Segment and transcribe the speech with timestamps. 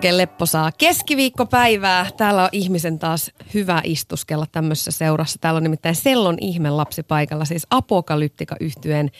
[0.00, 2.06] Oikein lepposaa keskiviikkopäivää.
[2.16, 5.38] Täällä on ihmisen taas hyvä istuskella tämmöisessä seurassa.
[5.40, 9.10] Täällä on nimittäin Sellon ihme lapsi paikalla, siis Apokalyptika yhtyeen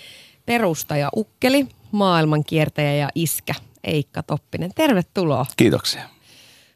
[0.46, 3.54] perustaja Ukkeli, maailman kiertäjä ja iskä
[3.84, 4.72] Eikka Toppinen.
[4.74, 5.46] Tervetuloa.
[5.56, 6.02] Kiitoksia.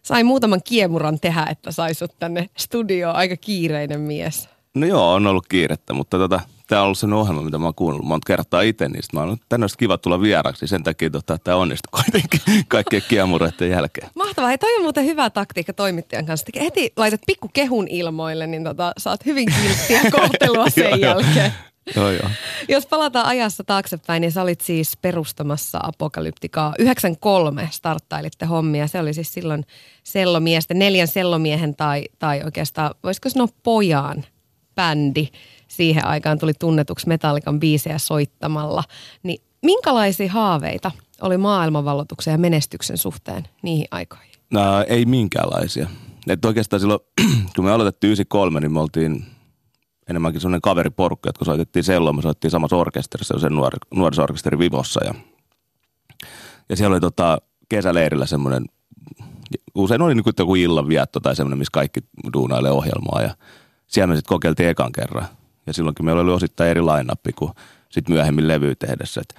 [0.03, 3.17] Sai muutaman kiemuran tehdä, että sai sut tänne studioon.
[3.17, 4.49] Aika kiireinen mies.
[4.75, 7.75] No joo, on ollut kiirettä, mutta tota, tämä on ollut sen ohjelma, mitä mä oon
[7.75, 10.67] kuunnellut monta kertaa itse, niin mä oon tänne olisi kiva tulla vieraksi.
[10.67, 14.09] Sen takia tota, tämä onnistui kuitenkin kaikkien kiemureiden jälkeen.
[14.15, 14.49] Mahtavaa.
[14.49, 16.47] Hei, toi on muuten hyvä taktiikka toimittajan kanssa.
[16.61, 21.53] Heti laitat pikku kehun ilmoille, niin tota, saat hyvin kilttiä kohtelua sen jälkeen.
[21.97, 22.31] Joo, joo.
[22.69, 26.75] Jos palataan ajassa taaksepäin, niin sä olit siis perustamassa Apokalyptikaa.
[26.79, 28.87] 93 starttailitte hommia.
[28.87, 29.65] Se oli siis silloin
[30.05, 34.25] sellomiesten, neljän sellomiehen tai, tai oikeastaan, voisiko sanoa pojan
[34.75, 35.29] bändi.
[35.77, 38.85] Siihen aikaan tuli tunnetuksi Metallican biisejä soittamalla.
[39.23, 40.91] Niin minkälaisia haaveita
[41.23, 44.35] oli maailmanvalloituksen ja menestyksen suhteen niihin aikoihin?
[44.51, 45.89] No, ei minkäänlaisia.
[46.29, 47.01] Et oikeastaan silloin,
[47.57, 49.25] kun me aloitettiin 93, niin me oltiin
[50.09, 52.13] enemmänkin sellainen kaveriporukka, jotka soitettiin selloa.
[52.13, 55.05] Me soittiin samassa orkesterissa, sen nuor, nuorisorkesteri Vivossa.
[55.05, 55.15] Ja,
[56.69, 57.39] ja siellä oli tota,
[57.69, 58.65] kesäleirillä semmoinen,
[59.75, 62.01] usein oli niin kuin joku illanvietto tai semmoinen, missä kaikki
[62.33, 63.23] duunailee ohjelmaa.
[63.23, 63.35] Ja
[63.87, 65.27] siellä me sitten kokeiltiin ekan kerran.
[65.67, 67.51] Ja silloinkin meillä oli osittain eri line kuin
[67.89, 69.21] sitten myöhemmin levyä tehdessä.
[69.21, 69.35] Et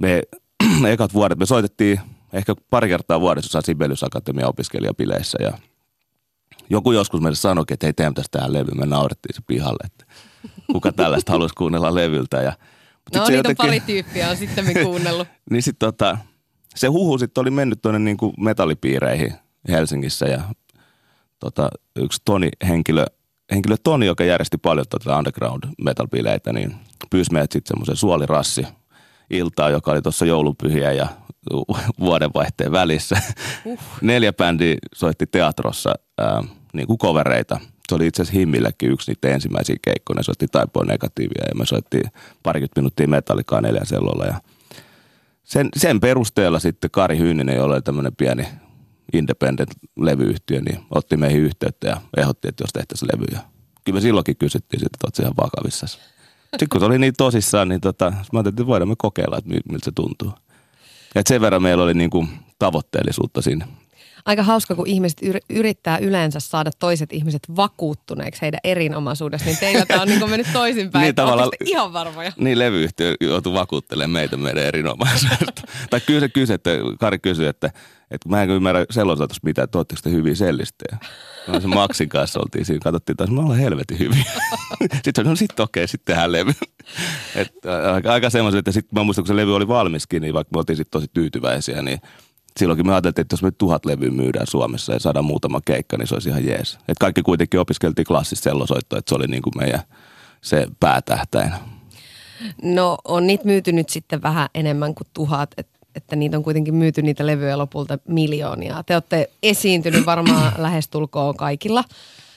[0.00, 0.22] me
[0.92, 2.00] ekat vuodet, me soitettiin
[2.32, 5.52] ehkä pari kertaa vuodessa Sibelius Akatemia opiskelijapileissä ja
[6.70, 8.70] joku joskus meille sanoi, että hei teemme tästä tähän levy.
[8.74, 10.04] Me naurettiin se pihalle, että
[10.72, 12.42] kuka tällaista haluaisi kuunnella levyltä.
[12.42, 12.56] Ja, No
[13.06, 15.28] sit niitä on jotenkin- pari tyyppiä, on sitten kuunnellut.
[15.50, 16.18] niin sitten tota,
[16.74, 19.34] se huhu sitten oli mennyt tuonne niinku metallipiireihin
[19.68, 20.42] Helsingissä ja
[21.40, 23.06] tota, yksi Toni-henkilö,
[23.50, 26.74] henkilö Toni, joka järjesti paljon tota underground metal-bileitä, niin
[27.10, 28.66] pyysi meidät sitten semmoisen suolirassi
[29.30, 31.08] iltaa, joka oli tuossa joulupyhiä ja
[32.00, 33.16] vuodenvaihteen välissä.
[33.64, 33.78] Uh.
[34.00, 37.60] Neljä bändiä soitti teatrossa ää, niin kuin kovereita.
[37.88, 40.16] Se oli itse asiassa Himmillekin yksi niitä ensimmäisiä keikkoja.
[40.16, 42.10] Ne soitti Taipoon negatiivia ja me soittiin
[42.42, 44.40] parikymmentä minuuttia metallikaa neljän sellolla ja
[45.44, 48.46] sen, sen perusteella sitten Kari Hyyninen, jolla oli tämmöinen pieni
[49.12, 53.40] independent-levyyhtiö, niin otti meihin yhteyttä ja ehdotti, että jos tehtäisiin levyjä.
[53.84, 55.86] Kyllä me silloinkin kysyttiin että sä ihan vakavissa.
[55.86, 59.50] Sitten kun se oli niin tosissaan, niin tota, mä ajattelin, että voidaan me kokeilla, että
[59.50, 60.32] mi- miltä se tuntuu.
[61.14, 62.26] Et sen verran meillä oli niinku
[62.58, 63.66] tavoitteellisuutta siinä.
[64.24, 69.86] Aika hauska, kun ihmiset yr- yrittää yleensä saada toiset ihmiset vakuuttuneeksi heidän erinomaisuudesta, niin teillä
[69.86, 71.02] tämä on niin mennyt toisinpäin.
[71.02, 72.32] Niin tavallaan- ihan varmoja.
[72.36, 75.62] Niin levyyhtiö joutui vakuuttelemaan meitä meidän erinomaisuudesta.
[75.90, 76.70] tai kyllä se kysyi, että
[77.00, 77.66] Kari kysyi, että,
[78.10, 80.98] että mä en ymmärrä sellosoitusta mitään, että ootteko te hyviä sellistejä.
[81.48, 84.24] No se Maxin kanssa oltiin siinä, katsottiin taas, me ollaan helvetin hyviä.
[85.04, 86.52] sitten no sitten okei, sitten tehdään levy.
[87.34, 87.52] Et,
[87.94, 90.58] aika, aika semmoisen, että sitten mä muistan, kun se levy oli valmiskin, niin vaikka me
[90.58, 92.00] oltiin sitten tosi tyytyväisiä, niin
[92.56, 96.06] silloinkin me ajateltiin, että jos me tuhat levyä myydään Suomessa ja saadaan muutama keikka, niin
[96.06, 96.78] se olisi ihan jees.
[96.88, 99.80] Et kaikki kuitenkin opiskeltiin klassista sellosoittoa, että se oli niin kuin meidän
[100.40, 101.52] se päätähtäin.
[102.62, 106.74] No on niitä myyty nyt sitten vähän enemmän kuin tuhat, et, että niitä on kuitenkin
[106.74, 108.82] myyty niitä levyjä lopulta miljoonia.
[108.86, 111.84] Te olette esiintynyt varmaan lähestulkoon kaikilla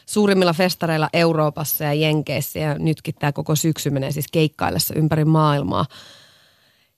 [0.05, 5.85] suurimmilla festareilla Euroopassa ja Jenkeissä ja nytkin tämä koko syksy menee siis keikkaillessa ympäri maailmaa.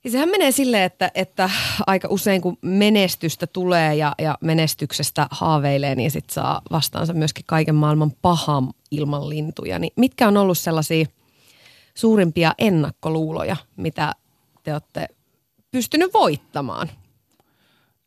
[0.05, 1.49] Ja sehän menee silleen, että, että
[1.87, 7.75] aika usein kun menestystä tulee ja, ja menestyksestä haaveilee, niin sit saa vastaansa myöskin kaiken
[7.75, 9.79] maailman pahan ilman lintuja.
[9.79, 11.05] Niin mitkä on ollut sellaisia
[11.95, 14.13] suurimpia ennakkoluuloja, mitä
[14.63, 15.07] te olette
[15.71, 16.89] pystynyt voittamaan?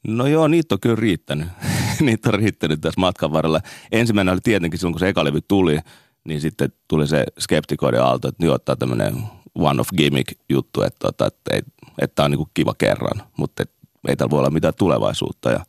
[0.06, 1.48] No joo, niitä on kyllä riittänyt.
[2.00, 3.60] niitä on riittänyt tässä matkan varrella.
[3.92, 5.78] Ensimmäinen oli tietenkin silloin, kun se eka levy tuli,
[6.24, 9.14] niin sitten tuli se skeptikoiden aalto, että nyt ottaa tämmöinen
[9.54, 13.22] one of gimmick juttu, että, tota, että, että, että tämä on niin kuin kiva kerran,
[13.36, 13.72] mutta et,
[14.08, 15.50] ei täällä voi olla mitään tulevaisuutta.
[15.50, 15.64] Ja,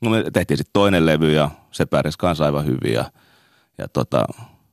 [0.00, 3.10] no me tehtiin sitten toinen levy ja se pärjäsi kanssa aivan hyvin ja,
[3.78, 4.24] ja tota,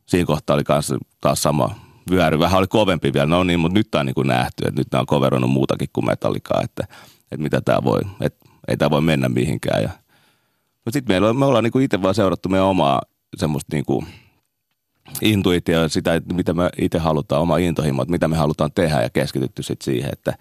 [0.05, 1.75] siinä kohtaa oli kanssa taas sama
[2.11, 2.39] vyöry.
[2.39, 4.87] Vähän oli kovempi vielä, no niin, mutta nyt tämä on niin kuin nähty, että nyt
[4.91, 6.83] nämä on coveroinut muutakin kuin metallikaa, että,
[7.21, 9.83] että mitä tämä voi, että ei tämä voi mennä mihinkään.
[9.83, 9.89] Ja,
[10.85, 13.01] mutta sitten me ollaan niinku itse vaan seurattu meidän omaa
[13.37, 14.03] semmoista niinku
[15.21, 19.09] intuitioa, sitä, että mitä me itse halutaan, oma intohimo, että mitä me halutaan tehdä ja
[19.09, 20.33] keskitytty sitten siihen, että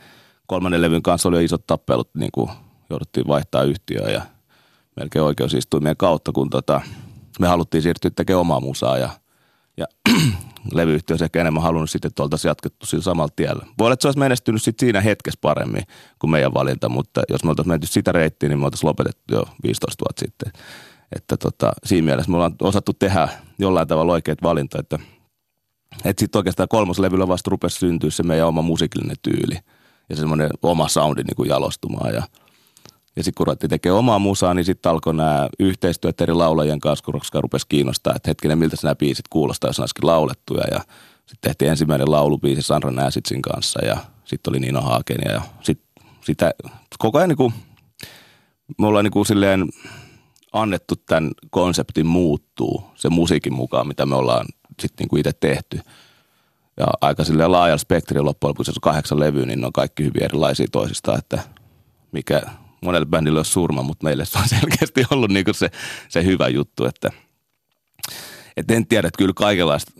[0.50, 2.50] kolmannen levyn kanssa oli jo isot tappelut, niin kuin
[2.90, 4.22] jouduttiin vaihtaa yhtiöä ja
[4.96, 6.80] melkein oikeusistuimien kautta, kun tota,
[7.40, 9.10] me haluttiin siirtyä tekemään omaa musaa ja,
[9.76, 9.86] ja
[10.72, 13.66] levyyhtiö olisi ehkä enemmän halunnut sitten, että oltaisiin jatkettu sillä samalla tiellä.
[13.78, 15.82] Voi olla, että se olisi menestynyt sitten siinä hetkessä paremmin
[16.18, 19.44] kuin meidän valinta, mutta jos me oltaisiin menty sitä reittiä, niin me oltaisiin lopetettu jo
[19.62, 20.62] 15 vuotta sitten.
[21.16, 24.98] Että tota, siinä mielessä me ollaan osattu tehdä jollain tavalla oikeat valintoja, että,
[26.04, 29.58] että sitten oikeastaan kolmoslevyllä vasta rupesi syntyä se meidän oma musiikillinen tyyli
[30.10, 32.22] ja semmoinen oma soundi niin kuin jalostumaan ja–
[33.16, 37.12] ja sitten kun ruvettiin tekemään omaa musaa, niin sitten alkoi nämä yhteistyöt eri laulajien kanssa,
[37.12, 40.64] koska rupesi kiinnostaa, että hetkinen, miltä nämä biisit kuulostaa, jos olisikin laulettuja.
[40.70, 40.80] Ja
[41.16, 46.54] sitten tehtiin ensimmäinen laulubiisi Sandra Näsitsin kanssa ja sitten oli Nino Haaken ja sitten sitä
[46.98, 47.52] koko ajan niin kuin,
[48.78, 49.68] me ollaan niin kuin silleen
[50.52, 54.46] annettu tämän konseptin muuttuu se musiikin mukaan, mitä me ollaan
[54.82, 55.80] sitten niin itse tehty.
[56.76, 60.04] Ja aika silleen laajalla spektrillä loppujen lopuksi, jos on kahdeksan levyä, niin ne on kaikki
[60.04, 61.38] hyvin erilaisia toisistaan, että
[62.12, 62.42] mikä
[62.82, 65.70] monelle bändille olisi surma, mutta meille se on selkeästi ollut niin se,
[66.08, 67.10] se hyvä juttu, että
[68.56, 69.92] et en tiedä, että kyllä kaikenlaista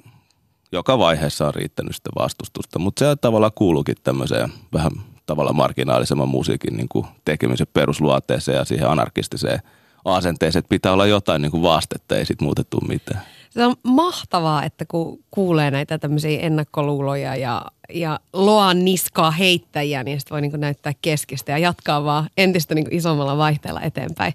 [0.73, 4.93] joka vaiheessa on riittänyt sitä vastustusta, mutta se tavallaan kuuluukin tämmöiseen vähän
[5.27, 9.61] tavallaan marginaalisemman musiikin niin kuin tekemisen perusluoteeseen ja siihen anarkistiseen
[10.05, 13.21] asenteeseen, että pitää olla jotain niin kuin vastetta, ei sitten muutettu mitään.
[13.51, 17.63] Se on mahtavaa, että kun kuulee näitä tämmöisiä ennakkoluuloja ja,
[17.95, 22.87] ja loan niskaa heittäjiä, niin sitten voi niin näyttää keskistä ja jatkaa vaan entistä niin
[22.91, 24.35] isommalla vaihteella eteenpäin.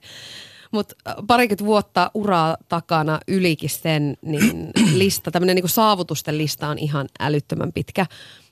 [0.71, 0.95] Mutta
[1.27, 7.73] parikymmentä vuotta uraa takana ylikin sen, niin lista, tämmöinen niin saavutusten lista on ihan älyttömän
[7.73, 8.05] pitkä.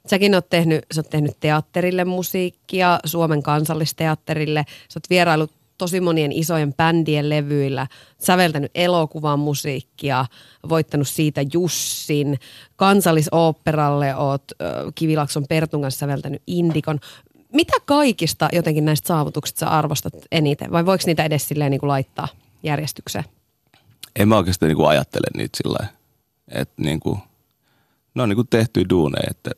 [0.08, 4.66] Säkin oot tehnyt, sä oot tehnyt teatterille musiikkia, Suomen kansallisteatterille.
[4.90, 5.52] Sä oot vierailut
[5.84, 7.88] tosi monien isojen bändien levyillä,
[8.18, 10.26] säveltänyt elokuvan musiikkia,
[10.70, 12.40] voittanut siitä Jussin.
[12.76, 14.44] Kansallisoopperalle oot
[14.96, 17.00] Kivilakson Pertun kanssa säveltänyt Indikon.
[17.54, 20.72] Mitä kaikista jotenkin näistä saavutuksista sä arvostat eniten?
[20.72, 22.28] Vai voiko niitä edes silleen niin kuin laittaa
[22.64, 23.26] järjestykseen?
[24.16, 25.88] En mä oikeastaan niin kuin ajattele niitä sillä
[26.48, 27.20] että niin kuin,
[28.16, 29.52] ne on niin kuin tehty duuneja, että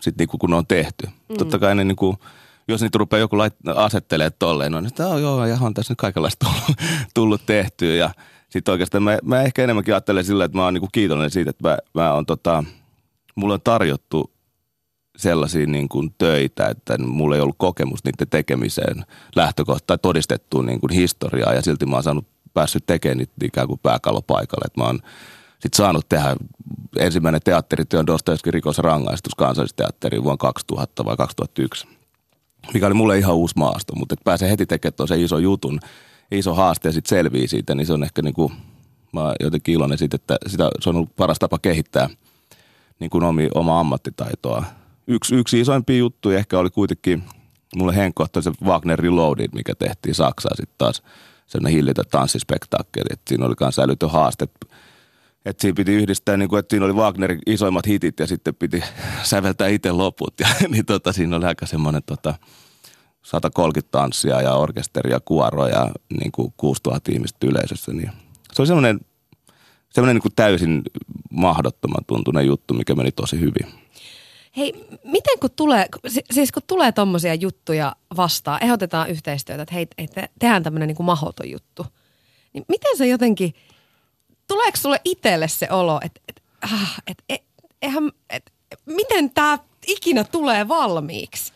[0.00, 1.06] sitten niin kuin kun ne on tehty.
[1.06, 1.36] Mm.
[1.36, 2.16] Totta kai ne niin kuin–
[2.68, 5.98] jos niitä rupeaa joku lait, asettelee tolleen, no, niin että joo, ja on tässä nyt
[5.98, 6.78] kaikenlaista tullut,
[7.14, 7.94] tullut tehtyä.
[7.94, 8.10] Ja
[8.48, 11.68] sitten oikeastaan mä, mä, ehkä enemmänkin ajattelen sillä, että mä oon niinku kiitollinen siitä, että
[11.68, 12.64] mä, mä on tota,
[13.34, 14.32] mulle on tarjottu
[15.16, 19.04] sellaisia niin kuin töitä, että mulla ei ollut kokemus niiden tekemiseen
[19.36, 23.68] lähtökohta tai todistettua niin kuin historiaa ja silti mä oon saanut päässyt tekemään niitä ikään
[23.68, 24.64] kuin pääkallopaikalle.
[24.66, 24.98] Että mä oon
[25.52, 26.36] sitten saanut tehdä
[26.96, 31.86] ensimmäinen teatterityö on Dostoevskin rikosrangaistus kansallisteatteriin vuonna 2000 vai 2001
[32.74, 35.80] mikä oli mulle ihan uusi maasto, mutta että pääsee heti tekemään se iso jutun,
[36.30, 38.52] iso haaste ja sitten selvii siitä, niin se on ehkä niin kuin,
[39.12, 42.10] mä oon jotenkin iloinen siitä, että sitä, se on ollut paras tapa kehittää
[42.98, 44.64] niin kuin omi, oma ammattitaitoa.
[45.06, 47.22] Yksi, yksi isoimpia juttuja ehkä oli kuitenkin
[47.76, 51.02] mulle henkkohtaisesti se Wagner Reloaded, mikä tehtiin Saksaan sitten taas
[51.46, 53.06] sellainen hillitön tanssispektaakkeli.
[53.10, 54.48] Että siinä oli myös älytön haaste,
[55.44, 58.82] että siinä piti yhdistää, niin kuin, että siinä oli Wagnerin isoimmat hitit ja sitten piti
[59.22, 60.34] säveltää itse loput.
[60.40, 62.34] Ja, niin tota, siinä oli aika semmoinen tota,
[63.22, 65.90] 130 tanssia ja orkesteria, kuoro ja
[66.20, 67.92] niin kuin 6000 ihmistä yleisössä.
[67.92, 68.10] Niin
[68.52, 69.00] se oli semmoinen,
[69.90, 70.82] semmoinen niin kuin täysin
[71.30, 73.82] mahdottoman tuntunen juttu, mikä meni tosi hyvin.
[74.56, 74.72] Hei,
[75.04, 75.86] miten kun tulee,
[76.30, 81.50] siis kun tulee tommosia juttuja vastaan, ehdotetaan yhteistyötä, että hei, te, tehdään tämmöinen niin mahoton
[81.50, 81.86] juttu.
[82.52, 83.54] Niin miten se jotenkin–
[84.52, 87.42] tuleeko sulle itselle se olo, että et, äh, et, et,
[87.82, 88.52] eihän, et,
[88.86, 91.52] miten tämä ikinä tulee valmiiksi?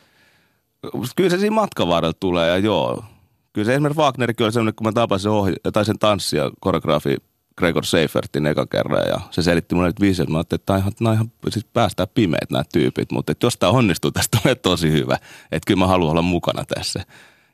[1.16, 3.04] Kyllä se siinä matkan varrella tulee ja joo.
[3.52, 7.16] Kyllä se esimerkiksi Wagnerkin oli sellainen, kun mä tapasin ohja- tai sen tanssia, koreografi
[7.58, 10.78] Gregor Seifertin eka kerran ja se selitti mulle että viisi, että mä ajattelin, että tämä
[10.78, 14.54] ihan, nämä ihan siis päästään pimeät nämä tyypit, mutta että jos tämä onnistuu, tästä tulee
[14.54, 15.14] tosi hyvä.
[15.52, 17.02] Että kyllä mä haluan olla mukana tässä.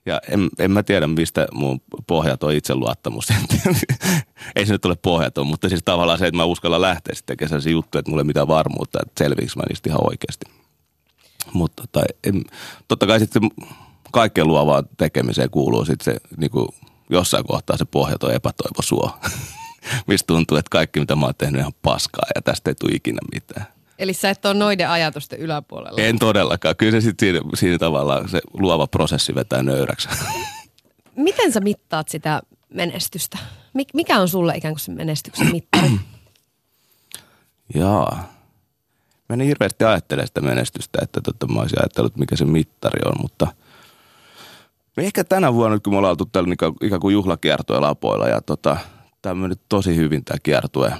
[0.07, 3.29] Ja en, en mä tiedä, mistä mun pohjat on itseluottamus.
[4.57, 7.49] ei se nyt ole pohjaton, mutta siis tavallaan se, että mä uskallan lähteä sitten tekemään
[7.49, 10.47] sellaisia juttuja, että mulla ei mitään varmuutta, että selviinkö mä niistä ihan oikeasti.
[11.53, 12.45] Mutta tai, en,
[12.89, 13.43] totta kai sitten
[14.13, 16.69] kaikkeen luovaan tekemiseen kuuluu sitten se niin kuin
[17.11, 19.11] jossain kohtaa se pohjaton epätoivo suo.
[20.07, 23.19] Mistä tuntuu, että kaikki mitä mä oon tehnyt ihan paskaa ja tästä ei tule ikinä
[23.35, 23.67] mitään.
[24.03, 26.03] Eli sä et ole noiden ajatusten yläpuolella?
[26.03, 26.77] En todellakaan.
[26.77, 30.09] Kyllä se sitten siinä, siinä tavalla se luova prosessi vetää nöyräksi.
[31.17, 32.43] Miten sä mittaat sitä
[32.75, 33.39] menestystä?
[33.95, 35.91] Mikä on sulle ikään kuin se menestyksen mittari?
[37.75, 38.33] Jaa.
[39.29, 43.15] Mä en hirveästi ajattele sitä menestystä, että totta, mä olisin ajatellut, mikä se mittari on,
[43.23, 43.47] mutta
[44.97, 48.77] ehkä tänä vuonna, kun me ollaan oltu tällä ikään kuin juhlakiertoja lapoilla ja tota,
[49.23, 50.93] tämä on mennyt tosi hyvin tämä kiertue.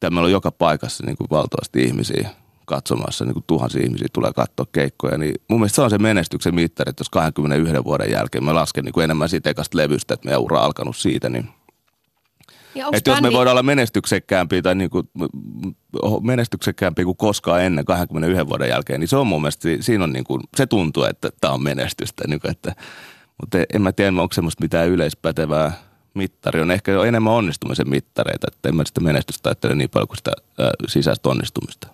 [0.00, 2.30] Tämä meillä on joka paikassa niin kuin valtavasti ihmisiä
[2.70, 6.54] katsomassa, niin kuin tuhansia ihmisiä tulee katsoa keikkoja, niin mun mielestä se on se menestyksen
[6.54, 10.26] mittari, että jos 21 vuoden jälkeen mä lasken niin kuin enemmän siitä ekasta levystä, että
[10.26, 11.48] meidän ura on alkanut siitä, niin
[12.74, 15.02] Niin että jos me voidaan olla menestyksekkäämpiä tai niinku,
[16.22, 20.12] menestyksekkäämpiä kuin koskaan ennen 21 vuoden jälkeen, niin se on mun mielestä, si- siinä on
[20.12, 22.24] niinku, se tuntuu, että tämä on menestystä.
[22.28, 22.74] Niinku, että,
[23.40, 25.72] mutta en mä tiedä, onko semmoista mitään yleispätevää
[26.14, 26.60] mittari.
[26.60, 30.16] On ehkä jo enemmän onnistumisen mittareita, että en mä sitä menestystä ajattele niin paljon kuin
[30.16, 31.88] sitä ää, sisäistä onnistumista.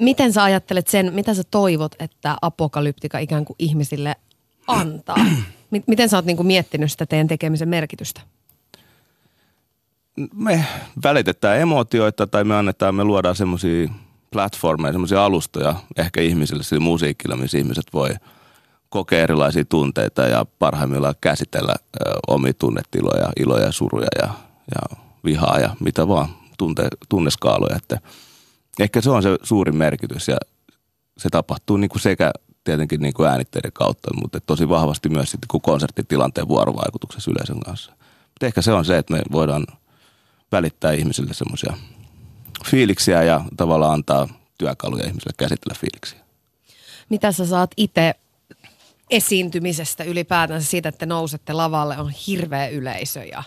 [0.00, 4.16] Miten sä ajattelet sen, mitä sä toivot, että apokalyptika ikään kuin ihmisille
[4.66, 5.16] antaa?
[5.70, 8.20] Mi- Miten sä oot niinku miettinyt sitä teidän tekemisen merkitystä?
[10.34, 10.64] me
[11.04, 13.88] välitetään emotioita tai me annetaan, me luodaan semmoisia
[14.32, 18.10] platformeja, semmoisia alustoja ehkä ihmisille sillä musiikilla, missä ihmiset voi
[18.88, 21.74] kokea erilaisia tunteita ja parhaimmillaan käsitellä
[22.28, 24.28] omia tunnetiloja, iloja ja suruja ja,
[24.74, 26.28] ja vihaa ja mitä vaan,
[26.58, 27.76] tunte, tunneskaaloja.
[27.76, 27.98] Että
[28.78, 30.36] ehkä se on se suurin merkitys ja
[31.18, 32.30] se tapahtuu niin kuin sekä
[32.64, 37.92] tietenkin niin kuin äänitteiden kautta, mutta tosi vahvasti myös sitten kuin konserttitilanteen vuorovaikutuksessa yleisön kanssa.
[38.28, 39.66] Mutta ehkä se on se, että me voidaan
[40.52, 41.76] välittää ihmisille semmoisia
[42.70, 46.20] fiiliksiä ja tavallaan antaa työkaluja ihmisille käsitellä fiiliksiä.
[47.08, 48.14] Mitä sä saat itse
[49.10, 53.42] esiintymisestä ylipäätänsä siitä, että te nousette lavalle, on hirveä yleisö ja...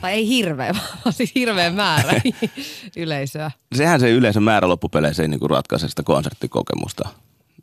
[0.00, 0.74] tai ei hirveä,
[1.04, 2.20] vaan siis hirveä määrä
[2.96, 3.50] yleisöä.
[3.74, 7.08] Sehän se yleensä määrä loppupeleissä ei niinku ratkaise sitä konserttikokemusta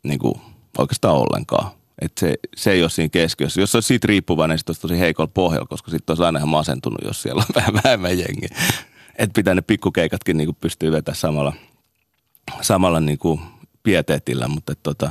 [0.02, 0.40] niinku
[0.78, 1.70] oikeastaan ollenkaan.
[2.02, 3.60] Et se, se ei ole siinä keskiössä.
[3.60, 6.38] Jos se olisi siitä riippuvainen, niin sitten olisi tosi heikolla pohjalla, koska sitten olisi aina
[6.38, 8.46] ihan masentunut, jos siellä on vähän vähemmän jengi.
[9.18, 11.52] Että pitää ne pikkukeikatkin niinku pystyy vetämään samalla,
[12.60, 13.40] samalla niinku
[13.82, 15.10] pieteetillä, mutta tota,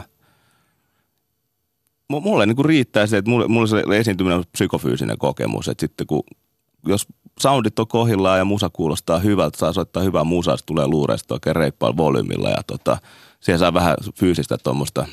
[2.13, 6.07] mu- mulle niinku riittää se, että mulle, mulle se esiintyminen on psykofyysinen kokemus, että sitten
[6.07, 6.23] kun
[6.85, 7.07] jos
[7.39, 11.55] soundit on kohillaan ja musa kuulostaa hyvältä, saa soittaa hyvää musaa, se tulee luureista oikein
[11.55, 12.97] reippaalla volyymilla ja tota,
[13.39, 15.05] siellä saa vähän fyysistä tuommoista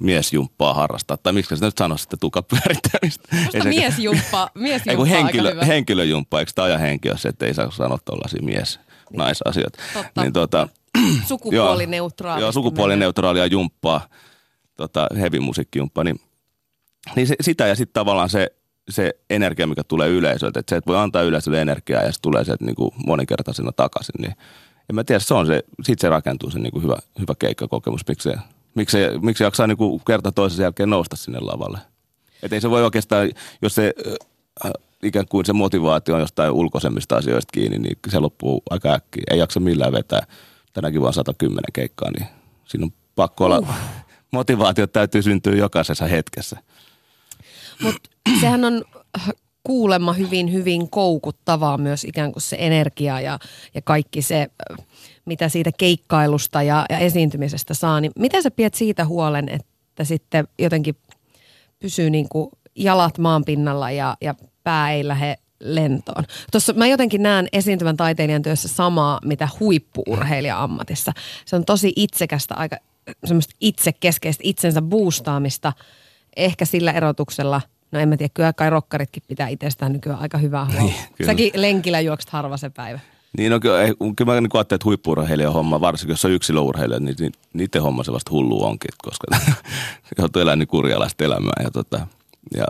[0.00, 1.16] miesjumppaa harrastaa.
[1.16, 3.36] Tai miksi se nyt sanoisi sitä tukapyörittämistä?
[3.44, 5.64] Musta miesjumppa, Ei miesjumppa kun on henkilö, aika hyvä.
[5.64, 8.80] henkilöjumppa, eikö tämä ajan henki ole se, että ei saa sanoa tuollaisia mies
[9.12, 9.78] naisasioita.
[9.94, 10.22] Totta.
[10.22, 10.68] Niin tota,
[11.28, 12.40] Sukupuolineutraali.
[12.40, 14.08] Joo, sukupuolineutraalia jumppaa,
[14.76, 16.20] tota, heavy musiikkijumppaa, niin,
[17.16, 18.48] niin se, sitä ja sitten tavallaan se,
[18.88, 22.44] se energia, mikä tulee yleisöltä, että se, että voi antaa yleisölle energiaa ja se tulee
[22.44, 24.34] se niin kuin moninkertaisena takaisin, niin
[24.90, 28.08] en mä tiedä, se on se, sit se rakentuu se niin kuin hyvä, hyvä keikkakokemus,
[28.08, 28.28] miksi
[28.74, 31.78] miksi, miksi jaksaa niin kuin kerta toisensa jälkeen nousta sinne lavalle.
[32.42, 33.30] Että ei se voi oikeastaan,
[33.62, 33.94] jos se
[34.64, 34.72] äh,
[35.02, 39.22] ikään kuin se motivaatio on jostain ulkoisemmista asioista kiinni, niin se loppuu aika äkkiä.
[39.30, 40.26] Ei jaksa millään vetää
[40.72, 42.26] tänäkin vaan 110 keikkaa, niin
[42.64, 43.74] siinä on pakko olla,
[44.30, 46.58] motivaatiot täytyy syntyä jokaisessa hetkessä.
[47.82, 48.84] Mutta sehän on
[49.64, 53.38] kuulemma hyvin, hyvin koukuttavaa myös ikään kuin se energia ja,
[53.74, 54.86] ja kaikki se, äh,
[55.24, 58.00] mitä siitä keikkailusta ja, ja esiintymisestä saa.
[58.00, 60.96] Niin miten sä pidät siitä huolen, että sitten jotenkin
[61.78, 66.24] pysyy niin kuin jalat maan pinnalla ja, ja pää ei lähde lentoon.
[66.52, 71.12] Tuossa mä jotenkin näen esiintyvän taiteilijan työssä samaa, mitä huippuurheilija ammatissa.
[71.44, 72.76] Se on tosi itsekästä, aika
[73.24, 75.72] semmoista itsekeskeistä itsensä boostaamista,
[76.36, 77.60] ehkä sillä erotuksella,
[77.92, 80.82] no en mä tiedä, kyllä kai rokkaritkin pitää itsestään nykyään aika hyvää huolta.
[80.82, 81.30] Niin, kyllä.
[81.30, 83.00] Säkin lenkillä juokset harva se päivä.
[83.38, 83.78] Niin no, kyllä,
[84.16, 88.04] kyllä mä niin ajattelen, että huippuurheilijan homma, varsinkin jos on yksilöurheilija, niin ni- niiden homma
[88.04, 89.26] se vasta hullu onkin, koska
[90.18, 92.06] joutuu elämään niin kurjalaista elämää ja, tota,
[92.56, 92.64] ja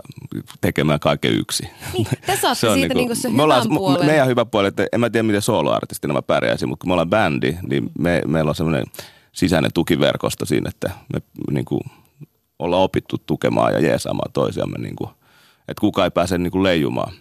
[0.61, 1.69] tekemään kaiken yksi.
[1.93, 4.05] Niin, te saatte siitä niinku se me ollaan, puolen.
[4.05, 7.09] Meidän hyvä puoli, että en mä tiedä miten soloartistina mä pärjäisin, mutta kun me ollaan
[7.09, 8.85] bändi, niin me, meillä on semmoinen
[9.31, 11.81] sisäinen tukiverkosto siinä, että me niin kuin,
[12.59, 15.09] ollaan opittu tukemaan ja jeesaamaan toisiamme, niin kuin,
[15.59, 17.13] että kukaan ei pääse niin kuin leijumaan.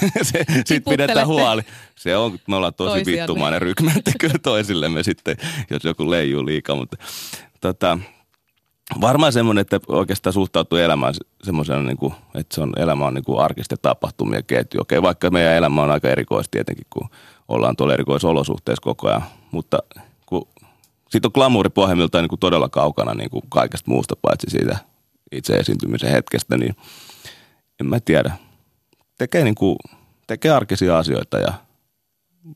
[0.22, 1.62] se, sitten pidetään huoli.
[1.96, 3.20] Se on, me ollaan tosi Toisianne.
[3.20, 5.36] vittumainen rykmentti kyllä toisillemme sitten,
[5.70, 6.96] jos joku leijuu liikaa, mutta
[7.60, 7.98] tota,
[9.00, 13.24] varmaan semmoinen, että oikeastaan suhtautuu elämään semmoisena, niin kuin, että se on, elämä on niin
[13.24, 14.80] kuin arkisten tapahtumien ketju.
[14.80, 17.08] Okei, vaikka meidän elämä on aika erikoista tietenkin, kun
[17.48, 19.78] ollaan tuolla erikoisolosuhteissa koko ajan, mutta
[21.10, 24.78] siitä on glamouri pohjimmiltaan niin kuin todella kaukana niin kuin kaikesta muusta paitsi siitä
[25.32, 26.76] itse esiintymisen hetkestä, niin
[27.80, 28.36] en mä tiedä.
[29.18, 29.76] Tekee, niin kuin,
[30.26, 31.52] tekee arkisia asioita ja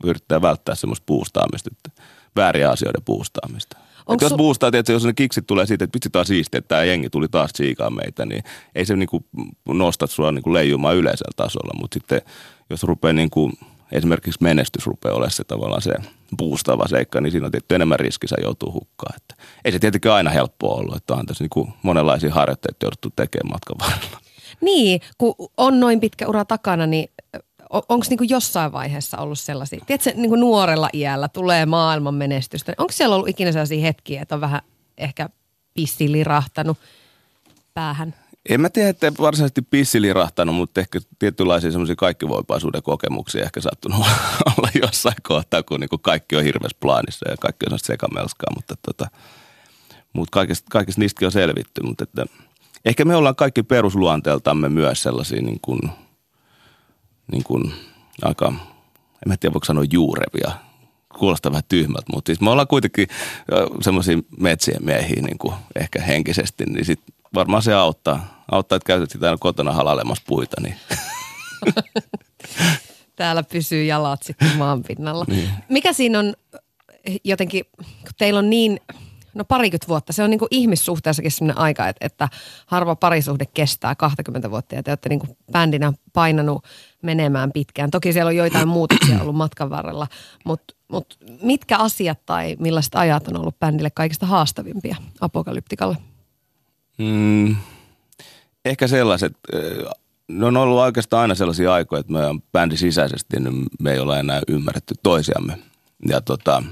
[0.04, 2.02] yrittää välttää semmoista puustaamista, että
[2.36, 3.78] vääriä asioiden puustaamista.
[4.06, 6.84] Onks jos boostaa, että jos ne kiksit tulee siitä, että vitsi taas siistiä, että tämä
[6.84, 9.26] jengi tuli taas tsiikaa meitä, niin ei se niinku
[9.68, 11.80] nosta sua niinku leijumaan yleisellä tasolla.
[11.80, 12.22] Mutta sitten
[12.70, 13.52] jos rupeaa niinku,
[13.92, 15.94] esimerkiksi menestys rupeaa olemaan se tavallaan se
[16.36, 19.16] boostaava seikka, niin siinä on tietty enemmän riski, sä joutuu hukkaan.
[19.16, 19.34] Että
[19.64, 23.76] ei se tietenkään aina helppoa ollut, että on tässä niinku monenlaisia harjoitteita jouduttu tekemään matkan
[23.78, 24.20] varrella.
[24.60, 27.12] Niin, kun on noin pitkä ura takana, niin
[27.70, 32.72] onko niinku jossain vaiheessa ollut sellaisia, tiedätkö, niinku nuorella iällä tulee maailman menestystä.
[32.78, 34.60] Onko siellä ollut ikinä sellaisia hetkiä, että on vähän
[34.98, 35.28] ehkä
[35.74, 36.78] pissi lirahtanut
[37.74, 38.14] päähän?
[38.48, 44.06] En mä tiedä, että varsinaisesti pissi lirahtanut, mutta ehkä tietynlaisia semmoisia kaikkivoipaisuuden kokemuksia ehkä sattunut
[44.56, 48.74] olla jossain kohtaa, kun niin kuin kaikki on hirveässä plaanissa ja kaikki on sekamelskaa, mutta
[48.82, 49.06] tota,
[50.12, 52.26] mutta kaikista, kaikista niistäkin on selvitty, mutta että
[52.84, 55.80] ehkä me ollaan kaikki perusluonteeltamme myös sellaisia niin kuin,
[57.32, 57.72] niin kuin
[58.22, 58.48] aika,
[58.96, 60.52] en mä tiedä voiko sanoa juurevia,
[61.18, 63.08] kuulostaa vähän tyhmältä, mutta siis me ollaan kuitenkin
[63.80, 67.00] semmoisia metsien miehiä niin kuin ehkä henkisesti, niin sit
[67.34, 70.56] varmaan se auttaa, auttaa että käytät sitä kotona halalemassa puita.
[70.60, 70.76] Niin.
[73.16, 75.24] Täällä pysyy jalat sitten maan pinnalla.
[75.28, 75.50] Niin.
[75.68, 76.34] Mikä siinä on
[77.24, 78.80] jotenkin, kun teillä on niin
[79.34, 80.12] no parikymmentä vuotta.
[80.12, 82.28] Se on niin kuin ihmissuhteessakin sellainen aika, että, että
[82.66, 86.64] harva parisuhde kestää 20 vuotta ja te olette niin kuin bändinä painanut
[87.02, 87.90] menemään pitkään.
[87.90, 90.06] Toki siellä on joitain muutoksia ollut matkan varrella,
[90.44, 95.96] mutta mut mitkä asiat tai millaiset ajat on ollut bändille kaikista haastavimpia apokalyptikalle?
[97.00, 97.56] Mm,
[98.64, 99.32] ehkä sellaiset,
[100.28, 104.20] ne on ollut oikeastaan aina sellaisia aikoja, että meidän bändi sisäisesti niin me ei ole
[104.20, 105.58] enää ymmärretty toisiamme.
[106.08, 106.62] Ja tota,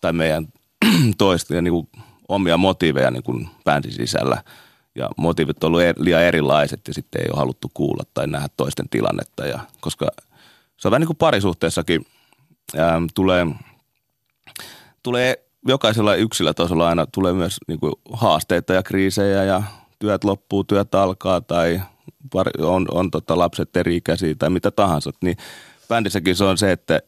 [0.00, 0.48] tai meidän
[1.18, 1.88] toista ja niin
[2.28, 4.42] omia motiiveja niin kuin bändin sisällä.
[4.94, 8.48] Ja motiivit on ollut er, liian erilaiset ja sitten ei ole haluttu kuulla tai nähdä
[8.56, 9.46] toisten tilannetta.
[9.46, 10.06] Ja, koska
[10.76, 12.06] se on vähän niin kuin parisuhteessakin
[12.76, 13.46] ää, tulee,
[15.02, 19.62] tulee jokaisella yksilötasolla aina tulee myös niin kuin haasteita ja kriisejä ja
[19.98, 21.80] työt loppuu, työt alkaa tai
[22.58, 25.10] on, on tota lapset eri-ikäisiä tai mitä tahansa.
[25.22, 25.36] Niin
[25.88, 27.00] bändissäkin se on se, että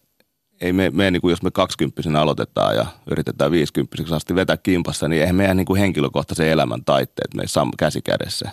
[0.61, 5.09] ei me, me niin kuin jos me kaksikymppisenä aloitetaan ja yritetään viisikymppiseksi asti vetää kimpassa,
[5.09, 8.51] niin eihän meidän niin kuin henkilökohtaisen elämän taitteet meissä käsi kädessä.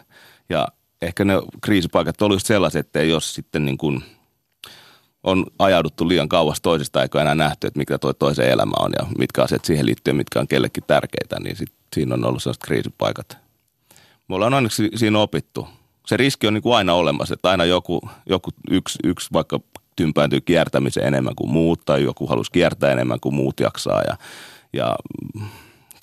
[0.49, 0.67] Ja
[1.01, 4.03] ehkä ne kriisipaikat oli just sellaiset, että jos sitten niin kuin
[5.25, 9.05] on ajauduttu liian kauas toisesta eikä enää nähty, että mikä toi toisen elämä on ja
[9.17, 13.37] mitkä asiat siihen liittyy mitkä on kellekin tärkeitä, niin sit, siinä on ollut sellaiset kriisipaikat.
[14.27, 15.67] Me ollaan onneksi siinä opittu.
[16.07, 19.59] Se riski on niin kuin aina olemassa, että aina joku, joku yksi, yksi vaikka
[19.95, 24.17] tympääntyy kiertämiseen enemmän kuin muut tai joku halusi kiertää enemmän kuin muut jaksaa ja,
[24.73, 24.95] ja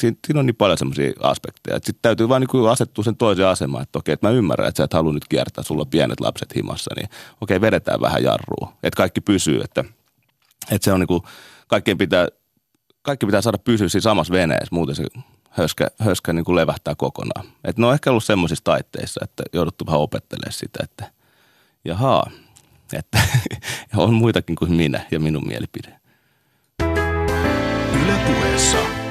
[0.01, 1.77] siinä, siinä on niin paljon semmoisia aspekteja.
[1.77, 4.85] Sitten täytyy vaan niin asettua sen toisen asemaan, että okei, että mä ymmärrän, että sä
[4.85, 7.09] et halua nyt kiertää, sulla on pienet lapset himassa, niin
[7.41, 9.85] okei, vedetään vähän jarrua, että kaikki pysyy, että,
[10.71, 11.23] että se on niin kuin,
[11.67, 12.29] kaikkien pitää,
[13.03, 15.05] kaikki pitää saada pysyä siinä samassa veneessä, muuten se
[15.51, 17.47] höskä, höskä niin kuin levähtää kokonaan.
[17.65, 21.13] Et ne on ehkä ollut semmoisissa taitteissa, että jouduttu vähän opettelemaan sitä, että
[21.85, 22.31] jahaa,
[22.93, 23.19] että
[23.97, 26.01] on muitakin kuin minä ja minun mielipide.
[28.03, 29.02] Ylepuheessa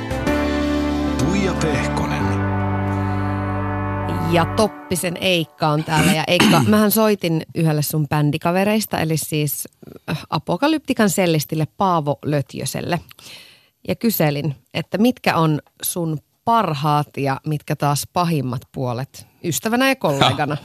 [1.52, 2.24] Tuija Pehkonen.
[4.32, 6.12] Ja Toppisen Eikka on täällä.
[6.12, 9.68] Ja Eikka, mähän soitin yhdelle sun bändikavereista, eli siis
[10.10, 13.00] äh, Apokalyptikan sellistille Paavo Lötjöselle.
[13.88, 20.58] Ja kyselin, että mitkä on sun parhaat ja mitkä taas pahimmat puolet ystävänä ja kollegana?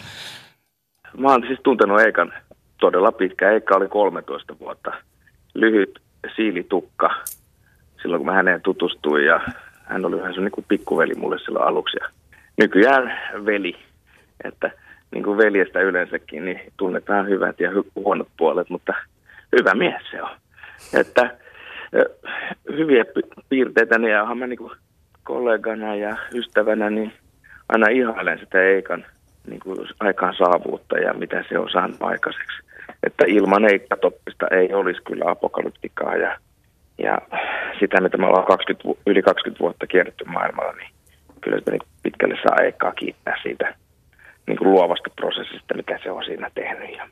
[1.19, 2.33] Mä oon siis tuntenut Eikan
[2.81, 3.51] todella pitkä.
[3.51, 4.93] Eikka oli 13 vuotta.
[5.55, 5.99] Lyhyt
[6.37, 7.11] siilitukka
[8.03, 9.41] silloin, kun mä häneen tutustuin ja
[9.87, 11.97] hän oli vähän niin kuin pikkuveli mulle silloin aluksi.
[12.01, 12.09] Ja
[12.57, 13.77] nykyään veli,
[14.45, 14.71] että
[15.11, 18.95] niin kuin veljestä yleensäkin, niin tunnetaan hyvät ja huonot puolet, mutta
[19.59, 20.31] hyvä mies se on.
[20.95, 21.37] Että
[22.73, 23.05] hyviä
[23.49, 24.73] piirteitä, niin onhan mä niin kuin
[25.25, 27.13] kollegana ja ystävänä, niin
[27.69, 29.05] aina ihailen sitä Eikan
[29.47, 32.63] niin kuin aikaan saavuutta ja mitä se on saanut aikaiseksi.
[33.03, 36.39] Että ilman Eikkatoppista ei olisi kyllä apokalyptikaa ja,
[36.99, 37.19] ja
[37.81, 40.91] sitä, mitä me ollaan 20, yli 20 vuotta kierretty maailmalla, niin
[41.41, 43.75] kyllä se pitkälle saa Eikkaa kiittää siitä
[44.47, 46.97] niin kuin luovasta prosessista, mikä se on siinä tehnyt.
[46.97, 47.09] Ja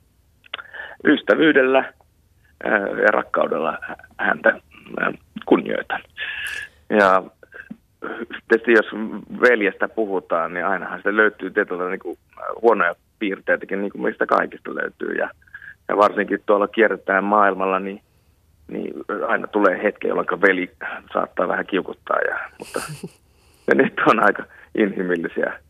[1.05, 1.93] ystävyydellä
[3.03, 3.79] ja rakkaudella
[4.19, 4.61] häntä
[5.47, 6.03] kunnioitan.
[6.91, 7.23] Ja
[8.49, 8.87] tietysti jos
[9.41, 12.19] veljestä puhutaan, niin ainahan sitä löytyy tietyllä niin kuin
[12.63, 15.13] huonoja piirteitäkin, niin kuin mistä kaikista löytyy.
[15.15, 15.31] Ja,
[15.89, 18.01] ja varsinkin tuolla kierretään maailmalla, niin,
[18.69, 18.95] niin
[19.29, 20.71] aina tulee hetki, jolloin veli
[21.13, 22.19] saattaa vähän kiukuttaa.
[22.21, 22.81] Ja, mutta
[23.69, 25.61] ja nyt on aika inhimillisiä,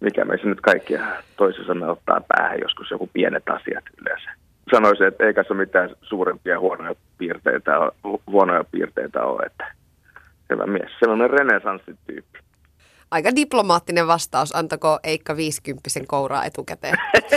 [0.00, 4.30] mikä meissä nyt kaikkia toisessa ottaa päähän joskus joku pienet asiat yleensä.
[4.70, 7.72] Sanoisin, että ei kanssa mitään suurempia huonoja piirteitä,
[8.26, 9.74] huonoja piirteitä ole, että
[10.50, 12.38] hyvä mies, sellainen renesanssityyppi.
[13.10, 14.56] Aika diplomaattinen vastaus.
[14.56, 16.94] Antako Eikka 50 kouraa etukäteen?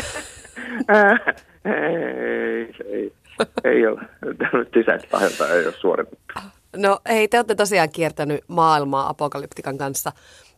[1.66, 3.14] ei, ei,
[3.63, 4.02] ei ole.
[4.73, 5.17] Sisäistä
[5.54, 6.34] ei ole suoritettu.
[6.78, 10.12] No hei, te olette tosiaan kiertänyt maailmaa apokalyptikan kanssa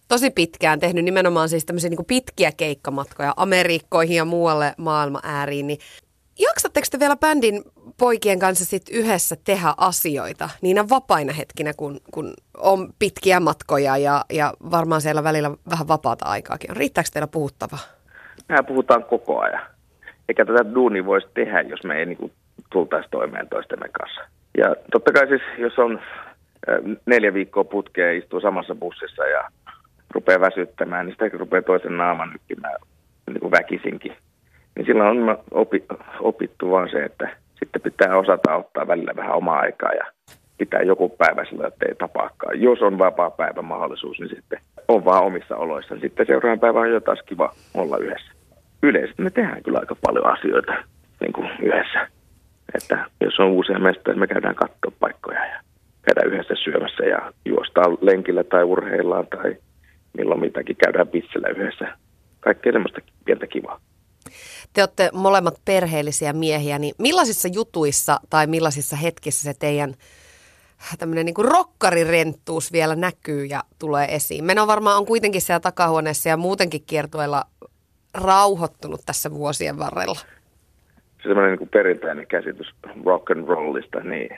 [0.07, 5.79] tosi pitkään, tehnyt nimenomaan siis tämmöisiä niin pitkiä keikkamatkoja Amerikkoihin ja muualle maailma ääriin, niin
[6.39, 7.63] jaksatteko te vielä bändin
[7.97, 14.25] poikien kanssa sit yhdessä tehdä asioita niinä vapaina hetkinä, kun, kun on pitkiä matkoja ja,
[14.33, 16.77] ja varmaan siellä välillä vähän vapaata aikaakin on?
[16.77, 18.01] Riittääkö teillä puhuttavaa?
[18.51, 19.61] mehän puhutaan koko ajan.
[20.29, 22.31] Eikä tätä duuni voisi tehdä, jos me ei niin
[22.71, 24.21] kuin, tultaisi toimeen toistemme kanssa.
[24.57, 25.99] Ja totta kai siis, jos on
[27.05, 29.41] neljä viikkoa putkeen istuu samassa bussissa ja
[30.13, 32.75] rupeaa väsyttämään, niin sitä rupeaa toisen naaman nykkimään
[33.27, 34.15] niin kuin väkisinkin.
[34.75, 35.83] Niin silloin on opi,
[36.19, 37.29] opittu vaan se, että
[37.59, 40.05] sitten pitää osata ottaa välillä vähän omaa aikaa ja
[40.57, 42.61] pitää joku päivä sillä, että ei tapaakaan.
[42.61, 45.99] Jos on vapaa päivä mahdollisuus, niin sitten on vaan omissa oloissa.
[45.99, 48.31] Sitten seuraavan päivän on jo taas kiva olla yhdessä.
[48.83, 50.73] Yleisesti me tehdään kyllä aika paljon asioita
[51.19, 52.07] niin kuin yhdessä.
[52.75, 55.61] Että jos on uusia mestoja, me käydään katsoa paikkoja ja
[56.01, 59.55] käydään yhdessä syömässä ja juostaan lenkillä tai urheillaan tai
[60.17, 61.97] milloin mitäkin käydään pitsellä yhdessä.
[62.39, 63.79] Kaikkea semmoista pientä kivaa.
[64.73, 69.93] Te olette molemmat perheellisiä miehiä, niin millaisissa jutuissa tai millaisissa hetkissä se teidän
[70.99, 74.43] tämmöinen niin rokkarirenttuus vielä näkyy ja tulee esiin?
[74.43, 77.45] Meno varmaan on kuitenkin siellä takahuoneessa ja muutenkin kiertueella
[78.13, 80.19] rauhoittunut tässä vuosien varrella.
[81.23, 82.73] Se semmoinen niin perinteinen käsitys
[83.05, 84.37] rock and rollista, niin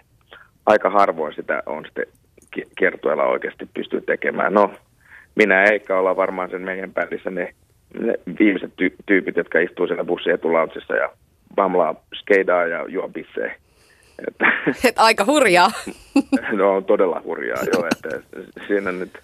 [0.65, 2.05] aika harvoin sitä on sitten
[2.77, 4.53] kiertueella oikeasti pystyy tekemään.
[4.53, 4.73] No,
[5.35, 7.53] minä ja Eikka ollaan varmaan sen meidän bändissä ne,
[7.99, 11.09] ne viimeiset ty- tyypit, jotka istuu siellä bussin etulauntsissa ja
[11.55, 13.55] bamlaa skeidaa ja juo bissejä.
[14.27, 14.45] Että,
[14.89, 15.71] Et aika hurjaa.
[16.57, 17.87] no on todella hurjaa, joo.
[17.91, 18.21] Että
[18.67, 19.19] siinä nyt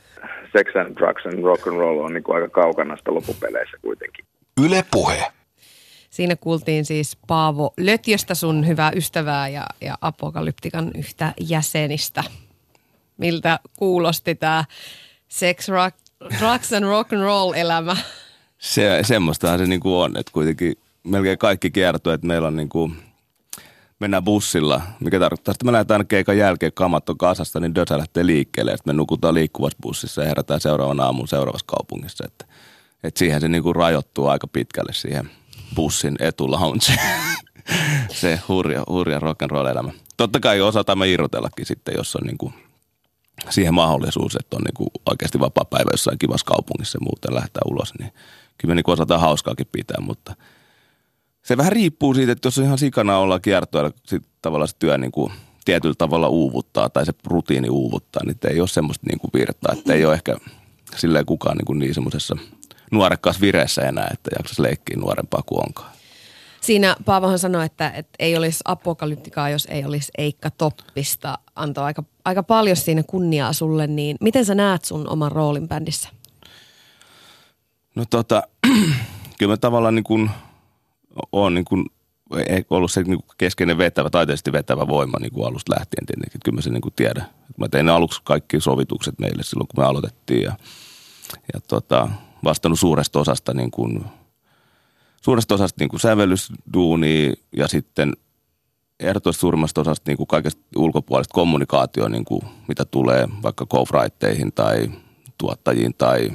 [0.58, 4.26] sex and drugs and rock and roll on niin kuin aika kaukana sitä loppupeleissä kuitenkin.
[4.66, 5.39] Yle Puhe.
[6.10, 12.24] Siinä kuultiin siis Paavo Lötjöstä, sun hyvää ystävää ja, ja Apokalyptikan yhtä jäsenistä.
[13.18, 14.66] Miltä kuulosti tämä
[15.28, 15.98] sex, rock,
[16.40, 17.98] drugs and rock and roll elämä?
[18.58, 22.92] Se, semmoistahan se niinku on, että kuitenkin melkein kaikki kertoo, että meillä on niinku,
[24.00, 28.26] mennään bussilla, mikä tarkoittaa, että me lähdetään keikan jälkeen kamat on kasasta, niin Dösä lähtee
[28.26, 32.24] liikkeelle, että me nukutaan liikkuvassa bussissa ja herätään seuraavan aamun seuraavassa kaupungissa.
[32.28, 32.46] Että,
[33.04, 35.30] että siihen se niinku rajoittuu aika pitkälle siihen
[35.76, 36.94] bussin etulaunche.
[38.22, 39.92] se hurja, hurja roll elämä.
[40.18, 42.54] Totta kai osataan me irrotellakin sitten, jos on niinku
[43.50, 47.94] siihen mahdollisuus, että on niinku oikeasti vapaa päivä jossain kivassa kaupungissa ja muuten lähtee ulos,
[48.00, 48.12] niin
[48.58, 50.36] kyllä me niinku osataan hauskaakin pitää, mutta
[51.44, 54.98] se vähän riippuu siitä, että jos on ihan sikana olla kiertoilla, sitten tavallaan se työ
[54.98, 55.32] niinku
[55.66, 60.06] tietyllä tavalla uuvuttaa tai se rutiini uuvuttaa, niin ei ole semmoista niinku virtaa, että ei
[60.06, 60.38] ole ehkä
[60.96, 62.38] silleen kukaan niinku niin semmoisessa
[62.92, 65.92] nuorekkaassa vireessä enää, että jaksaisi leikkiä nuorempaa kuin onkaan.
[66.62, 71.38] Siinä Paavohan sanoi, että, että ei olisi apokalyptikaa, jos ei olisi Eikka Toppista.
[71.56, 76.10] Antoi aika, aika paljon siinä kunniaa sulle, niin miten sä näet sun oman roolin bändissä?
[77.96, 78.44] No tota,
[79.40, 80.30] kyllä mä tavallaan niin kuin
[81.32, 81.86] on niin kuin,
[82.48, 86.42] ei ollut se niin kuin keskeinen vetävä, taiteellisesti vetävä voima niin kuin alusta lähtien tietenkin.
[86.46, 87.26] Kyllä mä sen niin kuin tiedän.
[87.58, 90.58] Mä tein aluksi kaikki sovitukset meille silloin, kun me aloitettiin ja,
[91.54, 92.10] ja tota,
[92.44, 94.06] vastannut suuresta osasta niin kuin,
[95.22, 98.14] suuresta osasta niin kuin sävellysduunia ja sitten
[99.00, 103.86] ehdottomasti suurimmasta osasta niin kuin kaikesta ulkopuolista kommunikaatioa, niin kuin mitä tulee vaikka co
[104.56, 104.92] tai
[105.38, 106.32] tuottajiin tai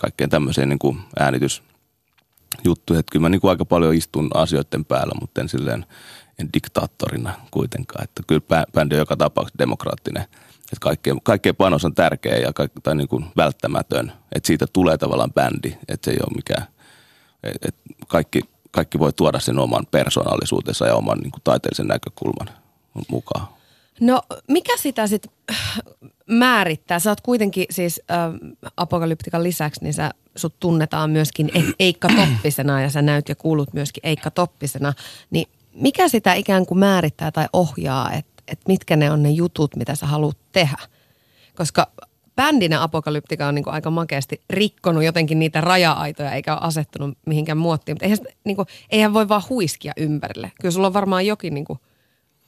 [0.00, 3.00] kaikkeen tämmöiseen niin kuin äänitysjuttuihin.
[3.00, 5.86] Että kyllä mä niin kuin aika paljon istun asioiden päällä, mutta en silleen
[6.38, 8.04] en diktaattorina kuitenkaan.
[8.04, 10.24] Että kyllä bändi on joka tapauksessa demokraattinen.
[10.72, 14.12] Että kaikkeen, kaikkeen panos on tärkeä ja kaik, tai niin kuin välttämätön.
[14.34, 15.76] Että siitä tulee tavallaan bändi.
[15.88, 16.66] Että se ei ole mikään,
[17.42, 22.48] että kaikki, kaikki voi tuoda sen oman persoonallisuutensa ja oman niin kuin taiteellisen näkökulman
[23.08, 23.48] mukaan.
[24.00, 25.32] No mikä sitä sitten
[26.26, 26.98] määrittää?
[26.98, 28.18] Sä oot kuitenkin siis äh,
[28.76, 33.72] apokalyptikan lisäksi, niin sä, sut tunnetaan myöskin e- Eikka Toppisena ja sä näyt ja kuulut
[33.72, 34.92] myöskin Eikka Toppisena.
[35.30, 39.76] Niin mikä sitä ikään kuin määrittää tai ohjaa, että et mitkä ne on ne jutut,
[39.76, 40.76] mitä sä haluat tehdä?
[41.54, 41.92] Koska
[42.36, 47.58] bändinä Apokalyptika on niin kuin aika makeasti rikkonut jotenkin niitä raja-aitoja eikä ole asettunut mihinkään
[47.58, 47.94] muottiin.
[47.94, 50.52] Mutta eihän, niin kuin, eihän voi vaan huiskia ympärille.
[50.60, 51.78] Kyllä sulla on varmaan jokin, niin kuin,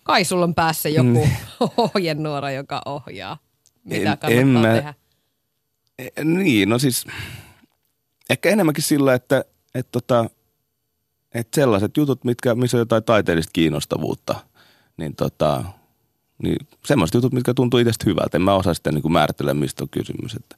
[0.05, 1.31] kai sulla on päässä joku mm.
[1.95, 3.39] ohjenuora, joka ohjaa,
[3.85, 4.95] mitä en, kannattaa en mä, tehdä.
[5.99, 7.07] E, niin, no siis
[8.31, 10.31] ehkä enemmänkin sillä, että, että, tota,
[11.35, 14.35] että sellaiset jutut, mitkä, missä on jotain taiteellista kiinnostavuutta,
[14.97, 15.65] niin tota,
[16.42, 18.37] niin semmoiset jutut, mitkä tuntuu itsestä hyvältä.
[18.38, 20.35] En mä osaa sitten niin määritellä, mistä on kysymys.
[20.35, 20.57] Että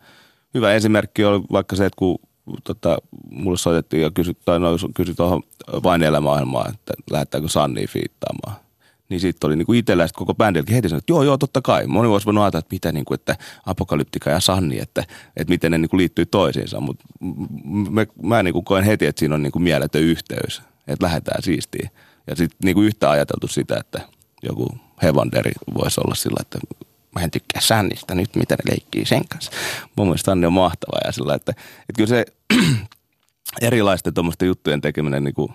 [0.55, 2.19] hyvä esimerkki oli vaikka se, että kun
[2.65, 2.99] tota,
[3.31, 5.43] mulle soitettiin ja kysyt, tai no, kysyi tuohon
[5.83, 8.57] vain elämäohjelmaan, että lähettääkö Sanni fiittaamaan.
[9.09, 11.87] Niin sitten oli niinku itsellä koko bändilläkin heti sanoi, että joo, joo, totta kai.
[11.87, 15.05] Moni voisi voinut ajatella, että mitä, niinku, että Apokalyptika ja Sanni, että,
[15.37, 16.81] että miten ne niinku liittyy toisiinsa.
[16.81, 17.05] Mutta
[18.23, 21.91] mä, niinku koen heti, että siinä on niinku mieletön yhteys, että lähdetään siistiin.
[22.27, 24.01] Ja sitten niinku yhtä ajateltu sitä, että
[24.43, 24.69] joku
[25.03, 26.59] Hevanderi voisi olla sillä, että
[27.15, 29.53] mä en tykkää Sannista nyt, mitä ne leikkii sen kanssa.
[29.97, 32.25] Mun mielestä Sanni on mahtava ja sillä, että, että kyllä se,
[33.69, 35.53] erilaisten tuommoisten juttujen tekeminen niin kuin,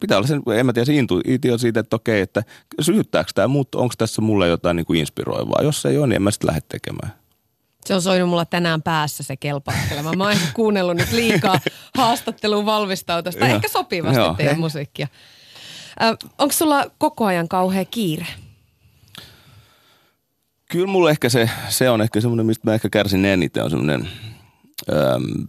[0.00, 2.42] pitää olla sen, en mä tiedä, se intuitio siitä, että okei, että
[2.80, 5.62] sytyttääkö tämä muut, onko tässä mulle jotain niin kuin inspiroivaa.
[5.62, 7.12] Jos ei ole, niin en mä sitten lähde tekemään.
[7.84, 10.12] Se on soinut mulla tänään päässä se kelpaattelema.
[10.12, 11.60] Mä oon kuunnellut nyt liikaa
[11.96, 13.46] haastatteluun valmistautusta.
[13.46, 15.08] Ehkä sopivasti Joo, teidän musiikkia.
[16.38, 18.26] onko sulla koko ajan kauhea kiire?
[20.74, 24.08] Kyllä mulla ehkä se, se on ehkä semmoinen, mistä mä ehkä kärsin eniten, on semmoinen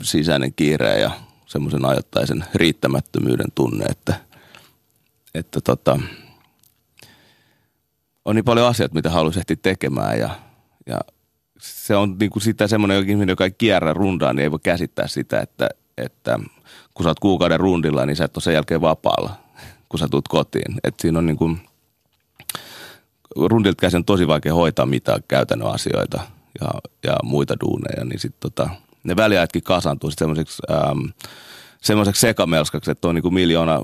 [0.04, 1.12] sisäinen kiire ja
[1.46, 4.14] semmoisen ajoittaisen riittämättömyyden tunne, että,
[5.36, 6.00] että tota,
[8.26, 10.30] on niin paljon asioita, mitä haluaisi ehtiä tekemään ja,
[10.86, 11.00] ja
[11.60, 15.08] se on niin kuin sitä semmoinen ihminen, joka ei kierrä rundaa, niin ei voi käsittää
[15.08, 16.40] sitä, että, että
[16.94, 19.36] kun sä oot kuukauden rundilla, niin sä et ole sen jälkeen vapaalla,
[19.90, 20.76] kun sä tulet kotiin.
[20.84, 21.60] Et siinä on niin kuin,
[23.36, 26.22] rundilta käsin tosi vaikea hoitaa mitään käytännön asioita
[26.62, 26.68] ja,
[27.04, 28.70] ja muita duuneja, niin sitten tota,
[29.04, 31.00] ne väliajatkin kasantuu sitten semmoiseksi ähm,
[31.86, 33.82] semmoiseksi sekamelskaksi, että on niin kuin miljoona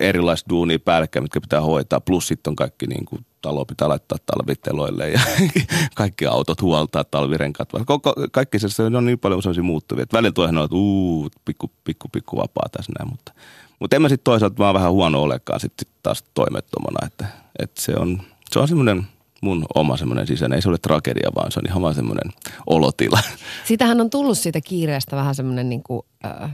[0.00, 2.00] erilaista duunia päällekkäin, mitkä pitää hoitaa.
[2.00, 5.20] Plus sitten on kaikki niin kuin talo pitää laittaa talviteloille ja
[5.94, 7.68] kaikki autot huoltaa, talvirenkaat.
[7.86, 10.02] Koko, kaikki se, se on niin paljon sellaisia muuttuvia.
[10.02, 13.10] Että välillä tulee että uu, pikku, pikku, pikku vapaa tässä näin.
[13.10, 13.32] Mutta,
[13.80, 17.06] mutta en mä sitten toisaalta vaan vähän huono olekaan sitten sit taas toimettomana.
[17.06, 17.26] Että,
[17.58, 19.06] että se on, se on semmoinen
[19.40, 22.32] mun oma semmoinen sisäinen, ei se ole tragedia, vaan se on ihan vaan semmoinen
[22.66, 23.20] olotila.
[23.64, 26.50] Sitähän on tullut siitä kiireestä vähän semmoinen niin kuin, äh,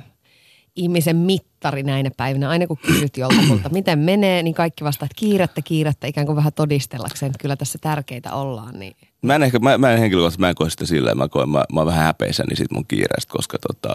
[0.76, 2.48] ihmisen mittari näinä päivinä.
[2.48, 6.52] Aina kun kysyt joltakulta, miten menee, niin kaikki vastaa, että kiirettä, kiirettä, ikään kuin vähän
[6.52, 8.78] todistellakseen, että kyllä tässä tärkeitä ollaan.
[8.78, 8.96] Niin.
[9.22, 11.64] Mä en ehkä, mä, mä en henkilökohtaisesti, mä en koe sitä silleen, mä koen, mä,
[11.72, 13.94] mä oon vähän häpeisäni siitä mun kiireestä, koska tota,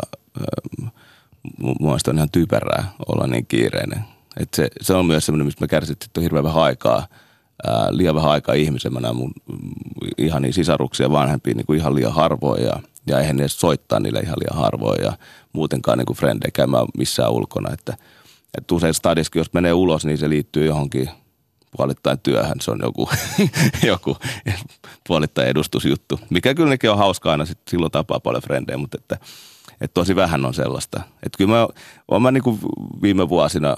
[1.60, 4.00] mun mielestä on ihan typerää olla niin kiireinen.
[4.40, 7.08] Et se, se on myös semmoinen, mistä mä kärsin, että on hirveän vähän aikaa,
[7.90, 8.94] liian vähän aikaa ihmisen.
[8.94, 9.32] Mä näen mun
[10.18, 14.20] ihan niin sisaruksia vanhempia niin kuin ihan liian harvoin ja, ja eihän edes soittaa niille
[14.20, 15.14] ihan liian harvoin ja
[15.54, 17.74] muutenkaan niin kuin frendejä käymään missään ulkona.
[17.74, 17.98] Että,
[18.58, 21.10] että usein stadiskin, jos menee ulos, niin se liittyy johonkin
[21.78, 22.62] puolittain työhön.
[22.62, 23.10] Se on joku,
[23.84, 24.18] joku
[25.08, 29.18] puolittain edustusjuttu, mikä kyllä on hauska aina, sit silloin tapaa paljon frendejä, mutta että,
[29.82, 31.02] että tosi vähän on sellaista.
[31.24, 31.68] Että kyllä
[32.12, 32.60] mä, mä niin kuin
[33.02, 33.76] viime vuosina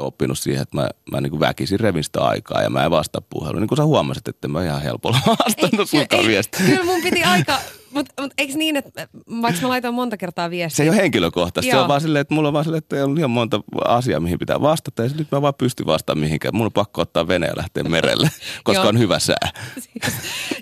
[0.00, 3.22] oppinut siihen, että mä, mä niin kuin väkisin revin sitä aikaa ja mä en vastaa
[3.30, 3.60] puheluun.
[3.60, 6.66] Niin kuin sä huomasit, että mä ihan helpolla vastannut sun viestiä.
[6.66, 7.58] Kyllä mun piti aika
[7.90, 9.08] mutta mut eikö niin, että
[9.42, 10.76] vaikka mä laitan monta kertaa viestiä.
[10.76, 11.70] Se ei ole henkilökohtaista.
[11.70, 14.20] Se on vaan silleen, että mulla on vaan silleen, että ei ole liian monta asiaa,
[14.20, 15.02] mihin pitää vastata.
[15.02, 16.56] Ja nyt mä vaan pystyn vastaamaan mihinkään.
[16.56, 18.30] Mulla on pakko ottaa vene ja lähteä merelle,
[18.64, 19.50] koska on hyvä sää.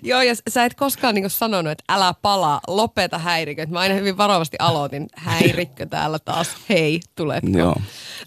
[0.02, 3.66] Joo, ja sä et koskaan niin sanonut, että älä palaa, lopeta häirikkö.
[3.66, 7.58] Mä aina hyvin varovasti aloitin, häirikkö täällä taas, hei, tuletko.
[7.58, 7.76] Joo.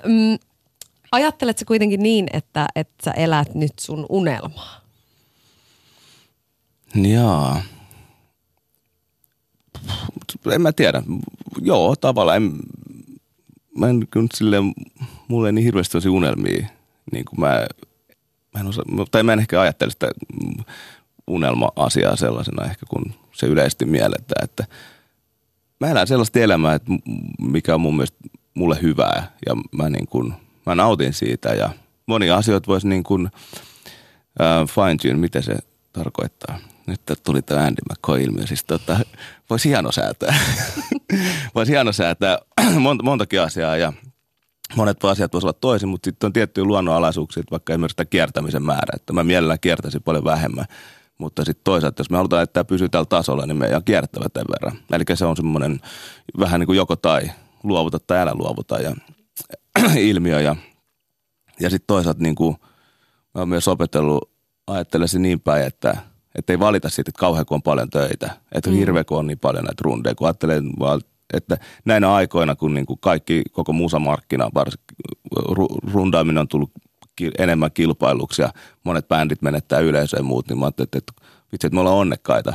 [0.05, 0.37] Mm,
[1.11, 4.81] ajattelet kuitenkin niin, että, että sä elät nyt sun unelmaa?
[6.95, 7.57] Joo
[10.51, 11.03] en mä tiedä.
[11.61, 12.53] Joo, tavallaan.
[13.77, 14.73] Mä en kyllä silleen,
[15.27, 16.67] mulle ei niin hirveästi tosi unelmia.
[17.11, 17.67] Niin kuin mä,
[18.53, 20.11] mä en osa, tai mä en ehkä ajattele sitä
[21.27, 24.65] unelma-asiaa sellaisena ehkä, kun se yleisesti mielletään, että
[25.79, 26.91] mä elän sellaista elämää, että
[27.39, 28.17] mikä on mun mielestä
[28.53, 30.33] mulle hyvää ja mä, niin kuin,
[30.65, 31.69] mä nautin siitä ja
[32.05, 35.57] monia asioita voisi niin kuin, uh, fine tune, miten se
[35.93, 38.99] tarkoittaa nyt tuli tämä Andy McCoy-ilmiö, siis tota,
[39.49, 40.35] voisi hieno säätää.
[41.55, 42.37] voisi hieno säätää
[42.79, 43.93] monta, montakin asiaa ja
[44.75, 48.93] monet asiat voisivat olla toisin, mutta sitten on tiettyjä luonnonalaisuuksia, vaikka esimerkiksi sitä kiertämisen määrä,
[48.95, 50.65] että mä mielellään kiertäisin paljon vähemmän.
[51.17, 54.29] Mutta sitten toisaalta, jos me halutaan, että tämä pysyy tällä tasolla, niin meidän on kiertävä
[54.29, 54.77] tämän verran.
[54.91, 55.79] Eli se on semmoinen
[56.39, 57.31] vähän niin kuin joko tai,
[57.63, 58.95] luovuta tai älä luovuta ja
[59.97, 60.41] ilmiö.
[60.41, 60.55] Ja,
[61.59, 62.55] ja sitten toisaalta niin kuin,
[63.33, 64.31] mä oon myös opetellut
[64.67, 65.97] ajattelemaan niin päin, että–
[66.47, 68.29] ei valita siitä, että kauhean kun on paljon töitä.
[68.51, 68.75] Että mm.
[68.75, 70.15] hirveä kun on niin paljon näitä rundeja.
[70.15, 70.61] Kun ajattelee,
[71.33, 74.95] että näinä aikoina, kun niin kuin kaikki, koko musamarkkina, varsinkin
[75.93, 76.71] rundaaminen on tullut
[77.37, 78.49] enemmän kilpailuksi ja
[78.83, 81.13] monet bändit menettää yleisöä ja muut, niin mä ajattelin, että, että,
[81.51, 82.53] vitsi, että me ollaan onnekkaita.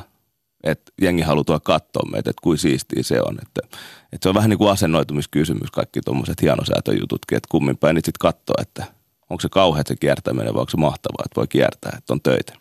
[0.64, 3.38] Että jengi haluaa tuoda katsoa meitä, että kuin siistiä se on.
[3.42, 3.76] Että,
[4.12, 8.30] että se on vähän niin kuin asennoitumiskysymys, kaikki tuommoiset hienosäätöjututkin, että kummin päin niitä sitten
[8.30, 8.84] katsoo, että
[9.30, 12.52] onko se kauhean se kiertäminen vai onko se mahtavaa, että voi kiertää, että on töitä.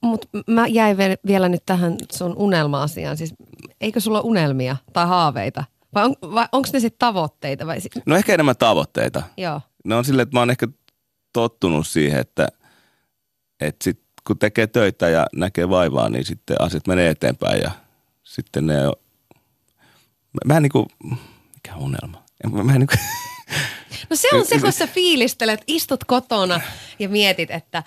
[0.00, 3.16] Mutta mä jäin vielä nyt tähän sun unelma-asiaan.
[3.16, 3.34] Siis
[3.80, 5.64] eikö sulla unelmia tai haaveita?
[5.94, 7.66] Vai, on, vai onko ne sitten tavoitteita?
[7.66, 7.78] Vai?
[8.06, 9.22] No ehkä enemmän tavoitteita.
[9.36, 9.60] Joo.
[9.84, 10.68] Ne on silleen, että mä oon ehkä
[11.32, 12.48] tottunut siihen, että,
[13.60, 17.70] että sit, kun tekee töitä ja näkee vaivaa, niin sitten asiat menee eteenpäin ja
[18.24, 18.94] sitten ne on...
[20.44, 20.86] Mä en niin kuin,
[21.54, 22.24] mikä unelma?
[22.52, 22.98] Mä en niin kuin,
[24.10, 26.60] No se on se, kun sä fiilistelet, istut kotona
[26.98, 27.82] ja mietit, että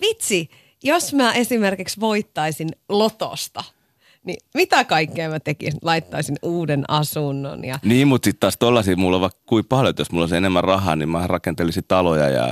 [0.00, 0.50] vitsi–
[0.82, 3.64] jos mä esimerkiksi voittaisin lotosta,
[4.26, 5.78] niin mitä kaikkea mä tekisin?
[5.82, 10.00] Laittaisin uuden asunnon ja Niin, mutta sitten taas tollasia mulla on vaikka kuin paljon, että
[10.00, 12.48] jos mulla olisi enemmän rahaa, niin mä rakentelisin taloja ja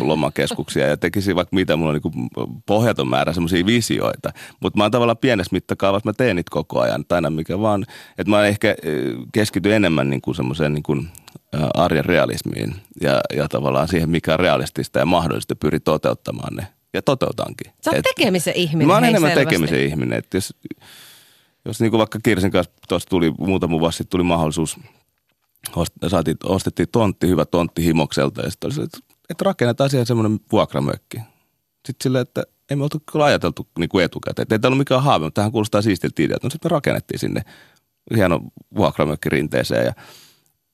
[0.00, 1.76] lomakeskuksia ja tekisin vaikka mitä.
[1.76, 2.28] Mulla on niin
[2.66, 4.32] pohjaton määrä semmoisia visioita.
[4.60, 7.04] Mutta mä oon tavallaan pienessä mittakaavassa, mä teen niitä koko ajan.
[7.08, 7.86] Tai aina mikä vaan,
[8.18, 8.76] että mä ehkä eh,
[9.32, 11.08] keskityn enemmän niin kuin semmoiseen niin kuin
[11.54, 16.66] ä, arjen realismiin ja, ja tavallaan siihen, mikä on realistista ja mahdollista pyri toteuttamaan ne.
[16.94, 17.72] Ja toteutankin.
[17.84, 18.86] sä oot tekemisen ihminen.
[18.86, 19.46] Mä oon enemmän selvästi.
[19.46, 20.18] tekemisen ihminen.
[20.18, 20.54] Että jos,
[21.66, 24.76] jos niin kuin vaikka Kirsin kanssa tuossa tuli muutama vuosi sitten tuli mahdollisuus,
[26.08, 28.98] saatiin, ostettiin tontti, hyvä tontti Himokselta ja sitten oli että,
[29.30, 31.16] että rakennetaan siihen semmoinen vuokramökki.
[31.86, 34.42] Sitten silleen, että ei me oltu kyllä ajateltu niin kuin etukäteen.
[34.42, 36.46] Että ei tämä ollut mikään haave, mutta tähän kuulostaa siistiltä idealta.
[36.46, 37.42] No sitten me rakennettiin sinne
[38.16, 38.40] hieno
[38.76, 39.92] vuokramökki rinteeseen ja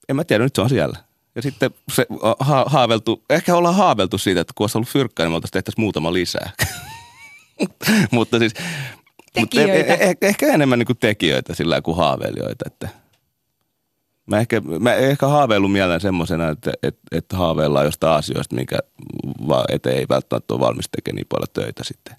[0.09, 0.99] en mä tiedä, nyt se on siellä.
[1.35, 2.07] Ja sitten se
[2.41, 5.83] ha- haaveltu, ehkä ollaan haaveltu siitä, että kun olisi ollut fyrkkaa, niin me oltaisiin tehtäisiin
[5.83, 6.51] muutama lisää.
[8.11, 8.55] mutta siis
[9.33, 9.95] Tekijöitä.
[9.95, 12.65] eh- ehkä enemmän niin kuin tekijöitä sillä kuin haaveilijoita.
[12.67, 12.89] Että
[14.27, 18.79] mä ehkä, mä ehkä haaveillut mieleen semmoisena, että, että, että haaveillaan jostain asioista, mikä
[19.49, 22.17] vaan et ei välttämättä ole valmis tekemään niin paljon töitä sitten.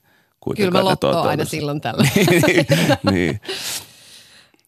[0.56, 1.52] Kyllä mä lottoon aina toteutus.
[1.52, 2.08] silloin tällä.
[3.12, 3.42] niin.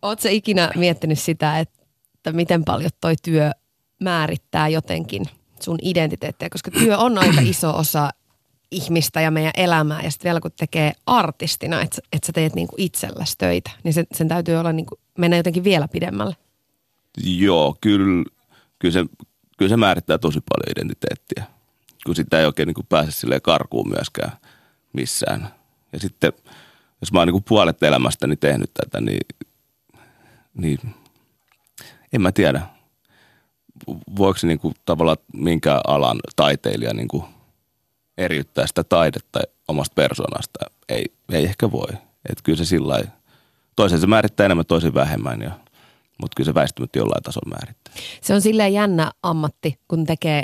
[0.02, 3.52] Oletko ikinä miettinyt sitä, että miten paljon toi työ
[4.04, 5.26] määrittää jotenkin
[5.62, 8.10] sun identiteettiä, koska työ on aika iso osa
[8.76, 12.76] ihmistä ja meidän elämää ja sitten vielä kun tekee artistina, että et sä teet niinku
[12.78, 16.36] itselläsi töitä, niin sen, sen täytyy olla niinku, mennä jotenkin vielä pidemmälle.
[17.24, 18.24] Joo, kyllä,
[18.80, 19.06] kyllä, se,
[19.58, 21.46] kyllä se määrittää tosi paljon identiteettiä,
[22.06, 24.32] kun sitä ei oikein niin kuin pääse silleen karkuun myöskään
[24.94, 25.48] missään.
[25.94, 26.34] Ja sitten,
[27.02, 29.26] jos mä oon niin kuin puolet elämästäni tehnyt tätä, niin,
[30.54, 30.80] niin
[32.14, 32.62] en mä tiedä,
[34.18, 37.24] voiko se niin kuin tavallaan minkä alan taiteilija niin kuin
[38.18, 40.60] eriyttää sitä taidetta omasta persoonasta.
[40.90, 41.90] Ei, ei ehkä voi.
[42.30, 43.04] Että kyllä se sillä
[43.76, 45.52] toisen se määrittää enemmän, toisen vähemmän, ja,
[46.22, 47.94] mutta kyllä se väistämättä jollain tasolla määrittää.
[48.22, 50.44] Se on silleen jännä ammatti, kun tekee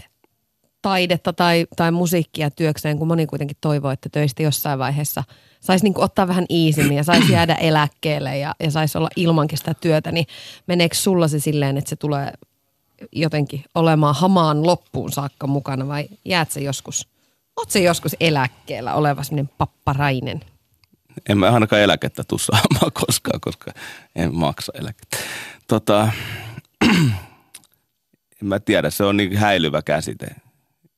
[0.82, 5.24] taidetta tai, tai musiikkia työkseen, kun moni kuitenkin toivoo, että töistä jossain vaiheessa
[5.60, 9.74] saisi niin ottaa vähän iisimmin ja saisi jäädä eläkkeelle ja, ja saisi olla ilmankin sitä
[9.74, 10.26] työtä, niin
[10.68, 12.34] meneekö sulla se silleen, että se tulee
[13.12, 17.08] jotenkin olemaan hamaan loppuun saakka mukana vai jäät se joskus,
[17.70, 20.42] se joskus eläkkeellä oleva semmoinen papparainen?
[21.30, 23.72] En mä ainakaan eläkettä tuu saamaan koskaan, koska
[24.16, 25.18] en maksa eläkettä.
[25.68, 26.12] Tota,
[28.42, 30.28] en mä tiedä, se on niin häilyvä käsite.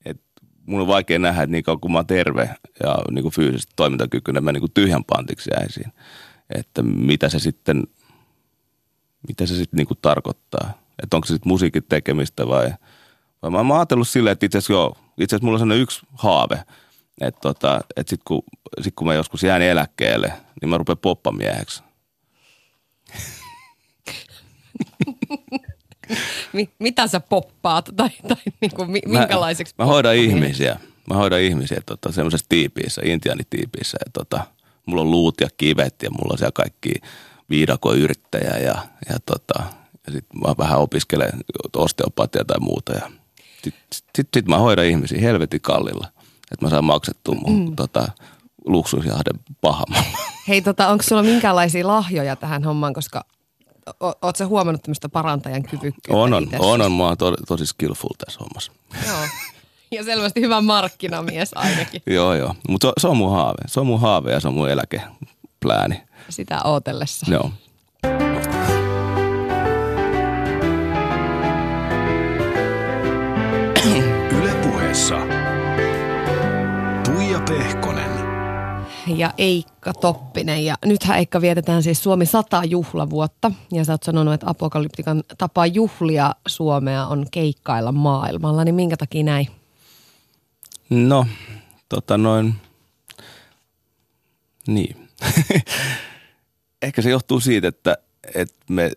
[0.06, 0.22] Et
[0.66, 2.50] mun on vaikea nähdä, että niin kauan kun mä oon terve
[2.84, 5.94] ja niin kuin fyysisesti toimintakykyinen, mä niin kuin tyhjän pantiksi jäisin.
[6.56, 7.84] Että mitä se sitten,
[9.28, 10.84] mitä se sitten niin kuin tarkoittaa.
[11.04, 12.74] Että onko se sitten musiikin tekemistä vai,
[13.42, 16.02] vai mä oon ajatellut silleen, että itse asiassa joo, itse asiassa mulla on sellainen yksi
[16.14, 16.64] haave,
[17.22, 18.44] että tota, et sitten kun,
[18.82, 21.84] sit kun mä joskus jään eläkkeelle, niin mä rupean poppamieheksi.
[26.54, 30.80] Mi- mitä sä poppaat tai, tai niin kuin, mi- minkälaiseksi Mä, mä hoidan ihmisiä.
[31.10, 33.98] Mä hoidan ihmisiä tota, semmoisessa tiipiissä, intiaanitiipiissä.
[34.06, 34.44] Ja tota,
[34.86, 36.94] mulla on luut ja kivet ja mulla on siellä kaikki
[37.50, 38.76] viidakoyrittäjä ja,
[39.10, 39.64] ja, tota,
[40.08, 41.32] ja sit mä vähän opiskelen
[41.76, 42.94] osteopatia tai muuta.
[42.94, 43.12] Ja
[43.64, 43.76] sit,
[44.16, 46.08] sit, sit, mä hoidan ihmisiä helvetin kallilla,
[46.52, 47.76] että mä saan maksettua mun mm.
[47.76, 48.08] tota,
[48.66, 50.06] luksusjahden pahamalla.
[50.48, 53.26] Hei, tota, onko sulla minkäänlaisia lahjoja tähän hommaan, koska
[54.22, 56.92] oot sä huomannut tämmöistä parantajan kyvykkyyttä On, on, on, on.
[56.92, 58.72] Mä oon to, tosi skillful tässä hommassa.
[59.08, 59.18] Joo.
[59.92, 62.56] Ja selvästi hyvä markkinamies ainakin Joo, joo.
[62.70, 63.68] Mutta se, se, on mun haave.
[63.68, 66.04] Se on mun haave ja se on mun eläkeplääni.
[66.30, 67.26] sitä ootellessa.
[67.32, 67.52] Joo.
[79.08, 80.66] Ja Eikka Toppinen.
[80.66, 83.52] Ja nythän Eikka vietetään siis Suomi 100 juhlavuotta.
[83.72, 88.64] Ja sä oot sanonut, että apokalyptikan tapa juhlia Suomea on keikkailla maailmalla.
[88.64, 89.48] Niin minkä takia näin?
[90.90, 91.26] No,
[91.90, 92.56] tota noin,
[94.68, 95.10] niin.
[96.82, 97.98] Ehkä se johtuu siitä, että,
[98.36, 98.92] että me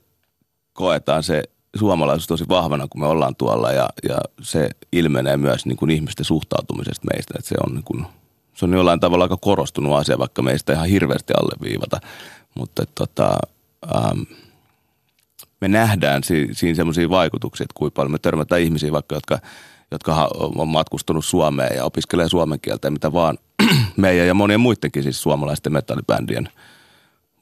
[0.73, 1.43] koetaan se
[1.77, 6.25] suomalaisuus tosi vahvana, kun me ollaan tuolla ja, ja se ilmenee myös niin kuin ihmisten
[6.25, 8.07] suhtautumisesta meistä, että se on, niin kuin,
[8.57, 12.01] se on jollain tavalla aika korostunut asia, vaikka meistä ihan hirveästi alleviivata,
[12.55, 13.39] mutta tota,
[13.97, 14.21] ähm,
[15.61, 19.39] me nähdään si- siinä semmoisia vaikutuksia, että kuinka paljon me törmätään ihmisiä vaikka, jotka,
[19.91, 23.39] jotka on matkustunut Suomeen ja opiskelee suomen kieltä ja mitä vaan
[23.97, 26.49] meidän ja monien muidenkin siis suomalaisten metallibändien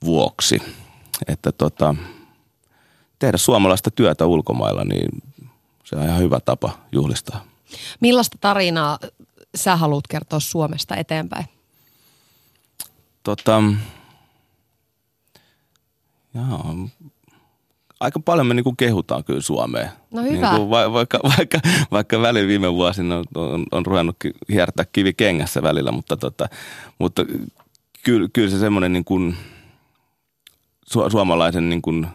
[0.05, 0.63] vuoksi.
[1.29, 1.95] Että tota,
[3.19, 5.23] tehdä suomalaista työtä ulkomailla, niin
[5.85, 7.45] se on ihan hyvä tapa juhlistaa.
[8.01, 8.99] Millaista tarinaa
[9.55, 11.45] sä haluat kertoa Suomesta eteenpäin?
[13.23, 13.63] Tota,
[16.35, 16.75] Jaa,
[18.01, 19.89] aika paljon me niin kuin kehutaan kyllä Suomeen.
[20.11, 20.51] No hyvä.
[20.51, 21.59] Niin kuin va- vaikka, vaikka,
[21.91, 24.17] vaikka välillä viime vuosina on, on, on ruvennut
[24.49, 26.49] hiertää kivi kengässä välillä, mutta, tota,
[26.99, 27.25] mutta
[28.03, 29.37] kyllä, kyllä se semmoinen niin kuin
[30.91, 32.07] su- suomalaisen niin kuin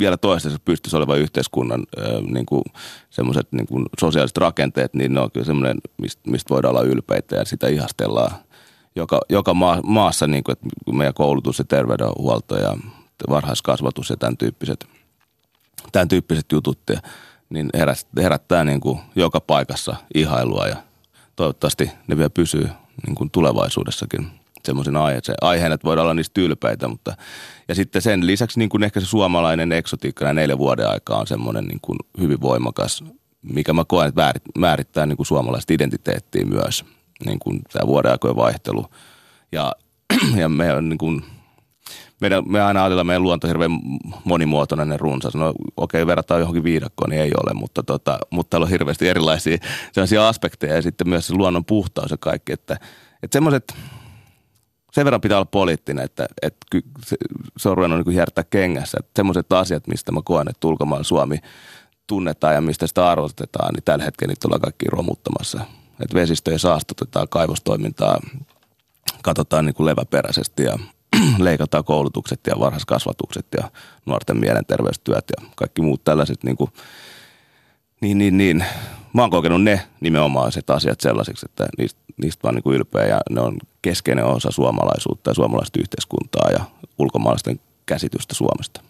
[0.00, 1.86] vielä toistaiseksi pystyssä olevan yhteiskunnan
[2.30, 2.62] niin kuin
[3.10, 7.36] semmoiset niin kuin sosiaaliset rakenteet, niin ne on kyllä semmoinen, mistä, mistä voidaan olla ylpeitä
[7.36, 8.30] ja sitä ihastellaan
[8.96, 12.76] joka, joka maa, maassa, niin kuin, että meidän koulutus ja terveydenhuolto ja
[13.28, 14.86] varhaiskasvatus ja tämän tyyppiset,
[15.92, 17.00] tämän tyyppiset jutut, ja,
[17.50, 20.76] niin herät, herättää niin kuin joka paikassa ihailua ja
[21.36, 22.68] toivottavasti ne vielä pysyy
[23.06, 27.16] niin kuin tulevaisuudessakin semmoisena aiheeseen, aiheen, että voidaan olla niistä ylpeitä, mutta
[27.68, 31.26] ja sitten sen lisäksi niin kuin ehkä se suomalainen eksotiikka ja neljä vuoden aikaa on
[31.26, 33.04] semmoinen niin kuin hyvin voimakas,
[33.42, 36.84] mikä mä koen, että määrittää niin kuin suomalaista identiteettiä myös,
[37.26, 38.86] niin kuin tämä vuoden aikojen vaihtelu.
[39.52, 39.72] Ja,
[40.40, 41.24] ja me niin kuin,
[42.20, 43.70] meidän, me aina ajatellaan, meidän luonto on hirveän
[44.24, 45.34] monimuotoinen ja runsas.
[45.34, 49.08] No okei, okay, verrataan johonkin viidakkoon, niin ei ole, mutta, tota, mutta täällä on hirveästi
[49.08, 49.58] erilaisia
[49.92, 52.74] sellaisia aspekteja ja sitten myös se luonnon puhtaus ja kaikki, että,
[53.22, 53.74] että semmoiset,
[54.92, 56.66] sen verran pitää olla poliittinen, että, että
[57.06, 57.16] se,
[57.56, 58.98] se on ruvennut niin hiertää kengässä.
[59.16, 61.38] Semmoiset asiat, mistä mä koen, että ulkomaan Suomi
[62.06, 65.60] tunnetaan ja mistä sitä arvostetaan, niin tällä hetkellä niitä ollaan kaikki romuttamassa.
[66.00, 68.20] Että vesistöjä saastutetaan, kaivostoimintaa
[69.22, 70.78] katsotaan niin kuin leväperäisesti ja
[71.38, 73.70] leikataan koulutukset ja varhaiskasvatukset ja
[74.06, 76.70] nuorten mielenterveystyöt ja kaikki muut tällaiset niin kuin,
[78.00, 78.64] niin, niin, niin.
[79.12, 83.20] Mä oon kokenut ne nimenomaiset asiat sellaisiksi, että niistä, niistä vaan niin kuin ylpeä ja
[83.30, 86.64] ne on keskeinen osa suomalaisuutta ja suomalaista yhteiskuntaa ja
[86.98, 88.80] ulkomaalaisten käsitystä Suomesta.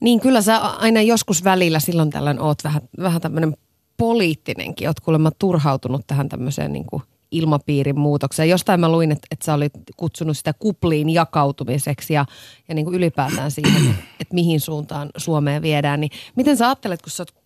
[0.00, 3.56] Niin kyllä sä aina joskus välillä silloin tällöin oot vähän, vähän tämmöinen
[3.96, 4.88] poliittinenkin.
[4.88, 8.48] Oot kuulemma turhautunut tähän tämmöiseen niin kuin ilmapiirin muutokseen.
[8.48, 12.26] Jostain mä luin, että, että sä olit kutsunut sitä kupliin jakautumiseksi ja,
[12.68, 16.00] ja niin kuin ylipäätään siihen, että, että mihin suuntaan Suomeen viedään.
[16.00, 17.41] Niin miten sä ajattelet, kun sä oot,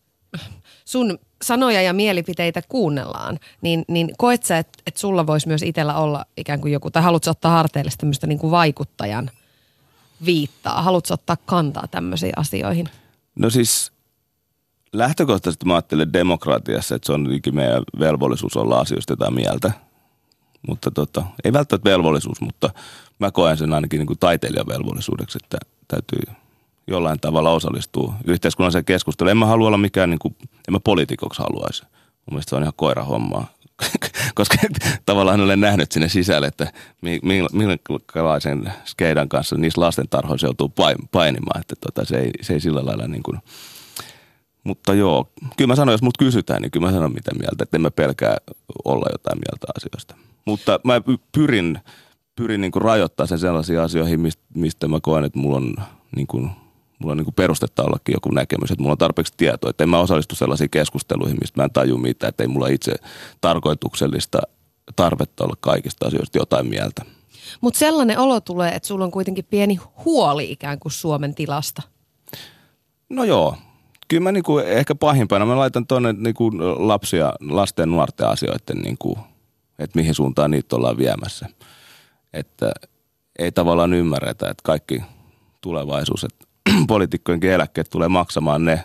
[0.85, 5.95] sun sanoja ja mielipiteitä kuunnellaan, niin, niin koet sä, että, että sulla voisi myös itsellä
[5.95, 9.31] olla ikään kuin joku, tai haluatko ottaa harteille tämmöistä niin kuin vaikuttajan
[10.25, 10.83] viittaa?
[10.83, 12.89] Haluatko ottaa kantaa tämmöisiin asioihin?
[13.39, 13.93] No siis
[14.93, 19.73] lähtökohtaisesti mä ajattelen demokratiassa, että se on meidän velvollisuus olla asioista jotain mieltä.
[20.69, 22.71] Mutta tota, ei välttämättä velvollisuus, mutta
[23.19, 25.59] mä koen sen ainakin niin kuin taiteilijan velvollisuudeksi, että
[25.89, 26.35] täytyy
[26.87, 29.31] jollain tavalla osallistua yhteiskunnalliseen keskusteluun.
[29.31, 31.83] En mä halua olla mikään, niin kuin, en mä poliitikoksi haluaisi.
[31.83, 33.47] Mun mielestä se on ihan koira hommaa.
[34.35, 34.57] Koska
[35.07, 36.73] tavallaan olen nähnyt sinne sisälle, että
[37.53, 40.73] minkälaisen skeidan kanssa niissä lastentarhoissa joutuu
[41.13, 41.61] painimaan.
[41.61, 43.39] Että tota, se, ei, se ei sillä lailla niin kuin–
[44.67, 47.77] mutta joo, kyllä mä sanon, jos mut kysytään, niin kyllä mä sanon mitä mieltä, että
[47.77, 48.37] en mä pelkää
[48.85, 50.15] olla jotain mieltä asioista.
[50.45, 51.01] Mutta mä
[51.33, 51.79] pyrin,
[52.37, 54.21] pyrin niin rajoittamaan sen sellaisiin asioihin,
[54.55, 55.75] mistä mä koen, että mulla on,
[56.17, 56.51] niin kuin,
[56.99, 59.91] mulla on niin kuin perustetta ollakin joku näkemys, että mulla on tarpeeksi tietoa, että en
[59.91, 62.95] mä osallistu sellaisiin keskusteluihin, mistä mä en taju mitään, että ei mulla itse
[63.41, 64.39] tarkoituksellista
[64.97, 67.05] tarvetta olla kaikista asioista jotain mieltä.
[67.61, 71.83] Mutta sellainen olo tulee, että sulla on kuitenkin pieni huoli ikään kuin Suomen tilasta.
[73.09, 73.57] No joo,
[74.09, 76.51] kyllä mä niinku, ehkä pahimpana mä laitan tuonne niinku
[76.89, 79.19] lapsia, lasten ja nuorten asioiden, niinku,
[79.79, 81.47] että mihin suuntaan niitä ollaan viemässä.
[82.33, 82.73] Että
[83.39, 85.03] ei tavallaan ymmärretä, että kaikki
[85.61, 86.25] tulevaisuus,
[86.89, 88.85] poliitikkojenkin eläkkeet tulee maksamaan ne,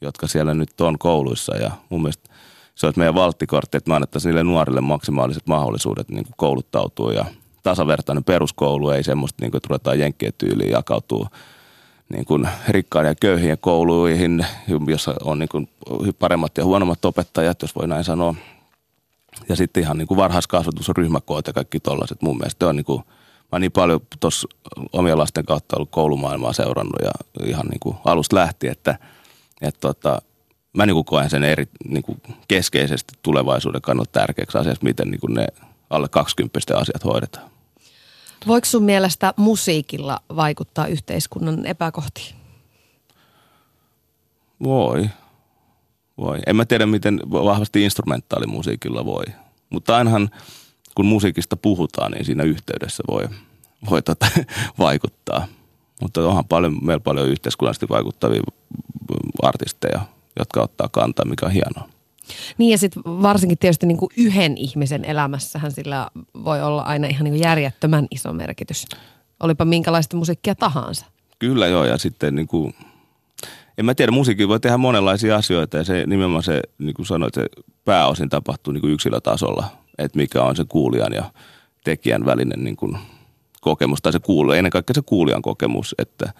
[0.00, 1.56] jotka siellä nyt on kouluissa.
[1.56, 2.30] Ja mun mielestä
[2.74, 7.24] se olisi meidän valttikortti, että me annettaisiin niille nuorille maksimaaliset mahdollisuudet niin kouluttautua ja
[7.62, 11.26] tasavertainen peruskoulu, ei semmoista, niin kuin, että ruvetaan jenkkien tyyliin jakautuu
[12.08, 14.46] niin kuin rikkaan ja köyhien kouluihin,
[14.86, 15.68] jossa on niin kuin
[16.18, 18.34] paremmat ja huonommat opettajat, jos voi näin sanoa.
[19.48, 22.22] Ja sitten ihan niin kuin varhaiskasvatus, ryhmäkoot ja kaikki tollaiset.
[22.22, 23.02] Mun mielestä on niin kuin,
[23.46, 24.48] mä oon niin paljon tuossa
[24.92, 27.10] omien lasten kautta ollut koulumaailmaa seurannut ja
[27.46, 28.98] ihan niin kuin alusta lähti, että,
[29.62, 30.22] että tota,
[30.76, 35.20] mä niin kuin koen sen eri niin kuin keskeisesti tulevaisuuden kannalta tärkeäksi asiaksi, miten niin
[35.20, 35.46] kuin ne
[35.90, 37.50] alle 20 asiat hoidetaan.
[38.46, 42.34] Voiko sun mielestä musiikilla vaikuttaa yhteiskunnan epäkohtiin?
[44.62, 45.10] Voi.
[46.18, 46.38] Voi.
[46.46, 49.24] En mä tiedä, miten vahvasti instrumentaalimusiikilla voi.
[49.70, 50.30] Mutta ainahan,
[50.96, 53.28] kun musiikista puhutaan, niin siinä yhteydessä voi,
[53.90, 54.26] voi tota,
[54.78, 55.46] vaikuttaa.
[56.00, 58.42] Mutta onhan paljon, meillä paljon yhteiskunnallisesti vaikuttavia
[59.42, 60.00] artisteja,
[60.38, 61.88] jotka ottaa kantaa, mikä on hienoa.
[62.58, 66.10] Niin ja sitten varsinkin tietysti niin kuin yhden ihmisen elämässähän sillä
[66.44, 68.86] voi olla aina ihan niin kuin järjettömän iso merkitys.
[69.40, 71.06] Olipa minkälaista musiikkia tahansa.
[71.38, 72.74] Kyllä joo ja sitten niin kuin,
[73.78, 77.34] en mä tiedä, musiikki voi tehdä monenlaisia asioita ja se nimenomaan se, niin kuin sanoit,
[77.34, 77.46] se
[77.84, 79.64] pääosin tapahtuu niin kuin yksilötasolla,
[79.98, 81.30] että mikä on se kuulijan ja
[81.84, 82.98] tekijän välinen niin kuin
[83.60, 86.32] kokemus tai se kuulu, ennen kaikkea se kuulijan kokemus, että,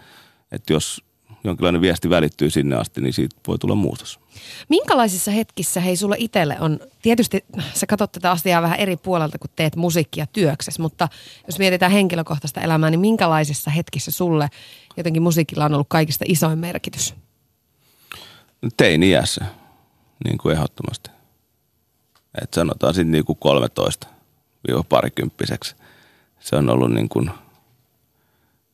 [0.52, 1.02] että jos
[1.44, 4.20] jonkinlainen viesti välittyy sinne asti, niin siitä voi tulla muutos.
[4.68, 7.44] Minkälaisissa hetkissä hei sulle itselle on, tietysti
[7.74, 11.08] sä katsot tätä asiaa vähän eri puolelta, kun teet musiikkia työksessä, mutta
[11.46, 14.48] jos mietitään henkilökohtaista elämää, niin minkälaisissa hetkissä sulle
[14.96, 17.14] jotenkin musiikilla on ollut kaikista isoin merkitys?
[18.76, 19.44] Teini-iässä,
[20.24, 21.15] niin kuin ehdottomasti.
[22.42, 24.06] Et sanotaan sitten niin kuin 13
[24.88, 25.76] parikymppiseksi.
[26.40, 27.30] Se on ollut niin kuin,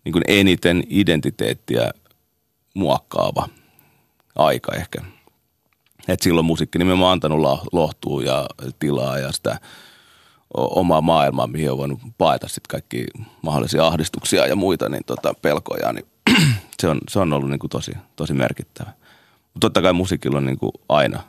[0.04, 1.90] niin kuin eniten identiteettiä
[2.74, 3.48] muokkaava
[4.34, 5.00] aika ehkä.
[6.08, 7.40] Et silloin musiikki nimenomaan antanut
[7.72, 8.46] lohtua ja
[8.78, 9.60] tilaa ja sitä
[10.54, 13.06] omaa maailmaa, mihin on voinut paeta sitten kaikki
[13.42, 16.06] mahdollisia ahdistuksia ja muita niin tota, pelkoja, niin
[16.80, 18.92] se on, se on ollut niin kuin tosi, tosi merkittävä.
[19.54, 21.22] Mutta totta kai musiikilla on niin kuin aina,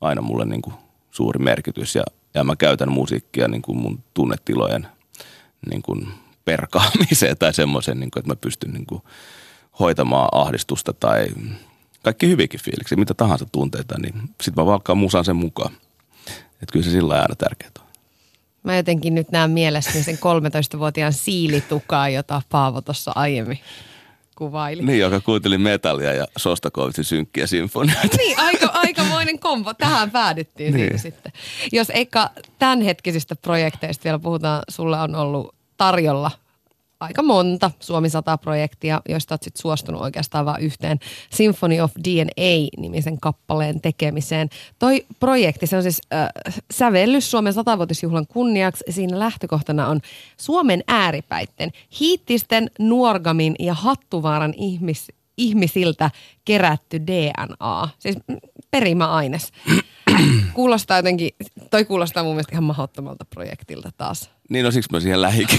[0.00, 0.74] aina mulle niin kuin
[1.16, 2.02] suuri merkitys ja,
[2.34, 4.86] ja mä käytän musiikkia niin kuin mun tunnetilojen
[5.70, 6.08] niin kuin
[6.44, 9.02] perkaamiseen tai semmoisen, niin että mä pystyn niin kuin
[9.80, 11.26] hoitamaan ahdistusta tai
[12.02, 15.72] kaikki hyvinkin fiiliksi, mitä tahansa tunteita, niin sitten mä valkkaan musan sen mukaan.
[16.62, 17.86] Että kyllä se sillä aina tärkeää on.
[18.62, 23.58] Mä jotenkin nyt näen mielessäni sen 13-vuotiaan siilitukaa, jota Paavo tuossa aiemmin
[24.36, 24.82] kuvaili.
[24.82, 28.16] Niin, joka kuunteli metallia ja Sostakovitsin synkkiä sinfonioita.
[28.16, 29.74] Niin, aika, aikamoinen kombo.
[29.74, 30.84] Tähän päädyttiin niin.
[30.86, 31.32] siinä sitten.
[31.72, 36.30] Jos Eikka tämänhetkisistä projekteista vielä puhutaan, sulla on ollut tarjolla
[37.00, 40.98] aika monta Suomi 100-projektia, joista olet sit suostunut oikeastaan vain yhteen
[41.30, 44.48] Symphony of DNA-nimisen kappaleen tekemiseen.
[44.78, 46.28] Toi projekti, se on siis äh,
[46.70, 48.84] sävellys Suomen 100-vuotisjuhlan kunniaksi.
[48.90, 50.00] Siinä lähtökohtana on
[50.36, 51.70] Suomen ääripäitten,
[52.00, 56.10] hiittisten, nuorgamin ja hattuvaaran ihmis, ihmisiltä
[56.44, 57.88] kerätty DNA.
[57.98, 58.16] Siis
[58.70, 59.52] perimäaines.
[60.54, 61.30] kuulostaa jotenkin,
[61.70, 64.30] toi kuulostaa mun mielestä ihan mahdottomalta projektilta taas.
[64.48, 65.58] Niin, no siksi mä siihen lähikin.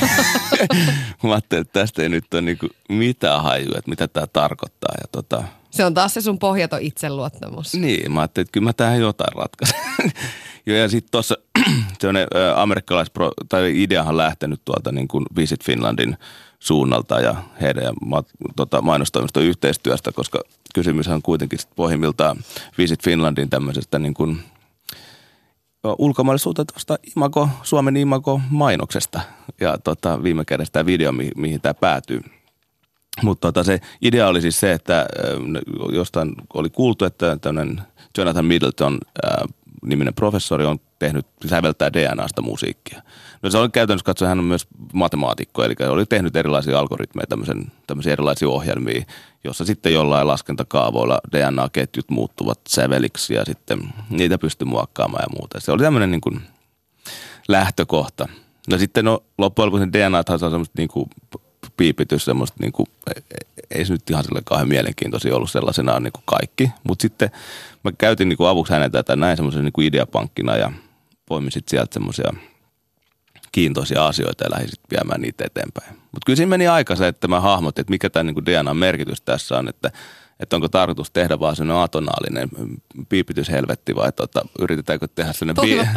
[1.24, 4.96] mä ajattelin, että tästä ei nyt ole niinku mitään hajua, että mitä tämä tarkoittaa.
[5.02, 5.44] Ja tota...
[5.72, 7.74] Se on taas se sun pohjaton itseluottamus.
[7.74, 9.80] Niin, mä ajattelin, että kyllä mä tähän jotain ratkaisen.
[10.66, 11.36] Joo, ja sitten tuossa
[12.00, 13.12] sellainen amerikkalais,
[13.50, 16.18] tai ideahan lähtenyt tuolta niin kuin Visit Finlandin
[16.60, 17.94] suunnalta ja heidän ja
[18.56, 20.42] tota, mainostoimiston yhteistyöstä, koska
[20.74, 22.38] kysymys on kuitenkin pohjimmiltaan
[22.78, 24.40] Visit Finlandin tämmöisestä niin kuin
[25.98, 26.40] ulkomaille
[27.16, 29.22] imago, Suomen imago-mainoksesta.
[29.62, 32.22] Ja tota, viime kädessä tämä video, mi- mihin tämä päätyy.
[33.24, 35.06] Mutta tota, se idea oli siis se, että
[35.92, 37.82] jostain oli kuultu, että tämmöinen
[38.18, 38.98] Jonathan Middleton
[39.86, 43.02] niminen professori on tehnyt, säveltää DNAsta musiikkia.
[43.42, 47.72] No se oli käytännössä katsoen, hän on myös matemaatikko, eli oli tehnyt erilaisia algoritmeja, tämmöisen,
[47.88, 49.06] tämmöisiä erilaisia ohjelmia,
[49.44, 53.80] jossa sitten jollain laskentakaavoilla DNA-ketjut muuttuvat säveliksi ja sitten
[54.10, 55.60] niitä pystyy muokkaamaan ja muuta.
[55.60, 56.42] Se oli tämmöinen niin kuin
[57.48, 58.28] lähtökohta.
[58.72, 61.10] No sitten no, loppujen lopuksi DNA on semmoista niin kuin
[61.78, 62.88] piipitys, semmoista niin kuin,
[63.72, 66.72] ei se nyt ihan sille kauhean mielenkiintoisia ollut sellaisenaan niin kuin kaikki.
[66.84, 67.32] Mutta sitten
[67.84, 70.72] mä käytin niin kuin avuksi hänen tätä näin semmoisen niin kuin ideapankkina ja
[71.28, 72.34] poimin sitten sieltä semmoisia
[73.52, 75.90] kiintoisia asioita ja lähdin sitten viemään niitä eteenpäin.
[75.90, 79.58] Mutta kyllä siinä meni aika se, että mä hahmotin, että mikä tämä niin DNA-merkitys tässä
[79.58, 79.92] on, että–
[80.40, 82.50] että onko tarkoitus tehdä vaan sellainen atonaalinen
[83.10, 85.90] piipityshelvetti vai tota, yritetäänkö tehdä sellainen biisi,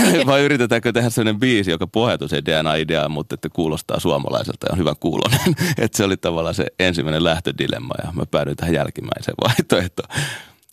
[0.26, 4.78] vai yritetäänkö tehdä sellainen biisi, joka pohjautuu se DNA-ideaan, mutta että kuulostaa suomalaiselta ja on
[4.78, 5.40] hyvän kuulonen.
[5.78, 10.08] että se oli tavallaan se ensimmäinen lähtödilemma ja mä päädyin tähän jälkimmäiseen vaihtoehtoon.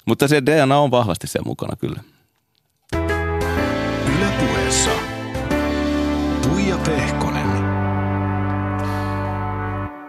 [0.06, 2.04] Mutta se DNA on vahvasti sen mukana kyllä.
[4.36, 4.92] Ylepuheessa
[6.42, 7.48] Tuija Pehkonen.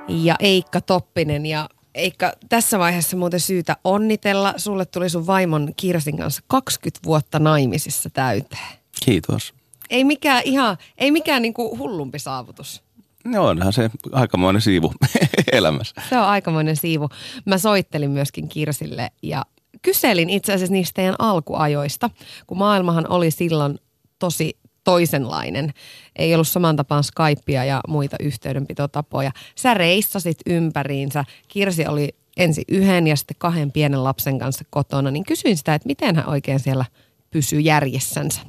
[0.09, 4.55] Ja Eikka Toppinen ja eikä tässä vaiheessa muuten syytä onnitella.
[4.57, 8.79] Sulle tuli sun vaimon Kirsin kanssa 20 vuotta naimisissa täyteen.
[9.05, 9.55] Kiitos.
[9.91, 12.83] Ei mikään ihan, ei mikään niinku hullumpi saavutus.
[13.25, 14.93] No onhan se aikamoinen siivu
[15.53, 16.03] elämässä.
[16.09, 17.09] Se on aikamoinen siivu.
[17.45, 19.45] Mä soittelin myöskin Kirsille ja
[19.83, 22.11] kyselin itse asiassa niistä teidän alkuajoista,
[22.47, 23.79] kun maailmahan oli silloin
[24.19, 25.71] tosi toisenlainen.
[26.17, 29.31] Ei ollut saman tapaan Skypea ja muita yhteydenpitotapoja.
[29.55, 31.25] Sä reissasit ympäriinsä.
[31.49, 35.11] Kirsi oli ensin yhden ja sitten kahden pienen lapsen kanssa kotona.
[35.11, 36.85] Niin kysyin sitä, että miten hän oikein siellä
[37.31, 38.41] pysyy järjessänsä.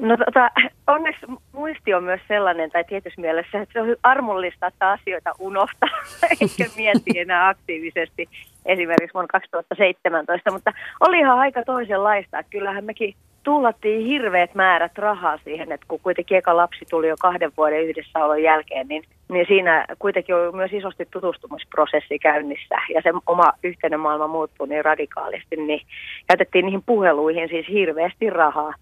[0.00, 0.50] No tota,
[0.86, 5.88] onneksi muisti on myös sellainen, tai tietyssä mielessä, että se on armollista, että asioita unohtaa,
[6.30, 8.28] eikä mieti enää aktiivisesti
[8.66, 12.42] esimerkiksi vuonna 2017, mutta oli ihan aika toisenlaista.
[12.42, 17.52] Kyllähän mekin tullattiin hirveät määrät rahaa siihen, että kun kuitenkin eka lapsi tuli jo kahden
[17.56, 23.52] vuoden yhdessäolon jälkeen, niin, niin siinä kuitenkin oli myös isosti tutustumisprosessi käynnissä ja se oma
[23.62, 25.80] yhteinen maailma muuttui niin radikaalisti, niin
[26.26, 28.74] käytettiin niihin puheluihin siis hirveästi rahaa.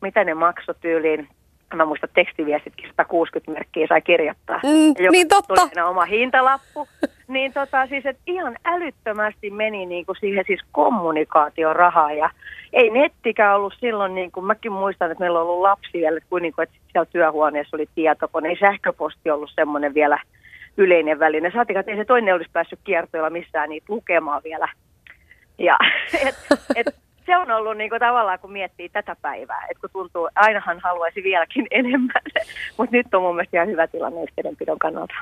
[0.00, 1.28] Mitä ne maksoi tyyliin
[1.76, 4.60] mä muistan tekstiviestitkin 160 merkkiä sai kirjoittaa.
[4.62, 5.54] Mm, Ja niin totta.
[5.54, 6.88] Tuli aina oma hintalappu.
[7.28, 12.30] niin tota, siis, että ihan älyttömästi meni niin kuin siihen siis kommunikaation rahaa ja
[12.72, 16.28] ei nettikään ollut silloin, niin kuin mäkin muistan, että meillä on ollut lapsi vielä, että,
[16.30, 20.18] kuin, niin kuin, että siellä työhuoneessa oli tietokone, ei sähköposti ollut semmoinen vielä
[20.76, 21.50] yleinen väline.
[21.50, 24.68] Saatika, että ei se toinen olisi päässyt kiertoilla missään niitä lukemaan vielä.
[25.58, 25.78] Ja
[26.28, 26.34] et,
[26.74, 26.86] et,
[27.32, 31.22] se on ollut niin kuin, tavallaan, kun miettii tätä päivää, että kun tuntuu, ainahan haluaisi
[31.22, 32.22] vieläkin enemmän,
[32.78, 35.14] mutta nyt on mun mielestä ihan hyvä tilanne yhteydenpidon kannalta.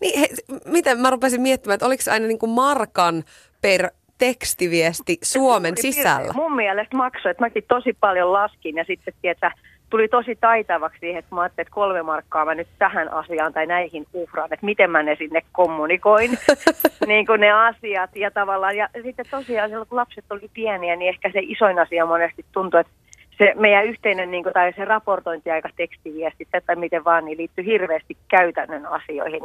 [0.00, 0.26] Niin, he,
[0.64, 3.22] miten mä rupesin miettimään, että oliko se aina niin kuin markan
[3.60, 3.88] per
[4.18, 6.32] tekstiviesti Suomen sisällä?
[6.32, 9.50] Mun mielestä maksoi, että mäkin tosi paljon laskin ja sitten tiedätkö,
[9.90, 13.66] tuli tosi taitavaksi siihen, että mä ajattelin, että kolme markkaa mä nyt tähän asiaan tai
[13.66, 16.30] näihin uhraan, että miten mä ne sinne kommunikoin,
[17.06, 18.76] niin kuin ne asiat ja tavallaan.
[18.76, 22.80] Ja sitten tosiaan silloin, kun lapset oli pieniä, niin ehkä se isoin asia monesti tuntui,
[22.80, 22.92] että
[23.38, 28.16] se meidän yhteinen niin kuin, tai se raportointiaika tekstiviestit tai miten vaan, niin liittyy hirveästi
[28.28, 29.42] käytännön asioihin.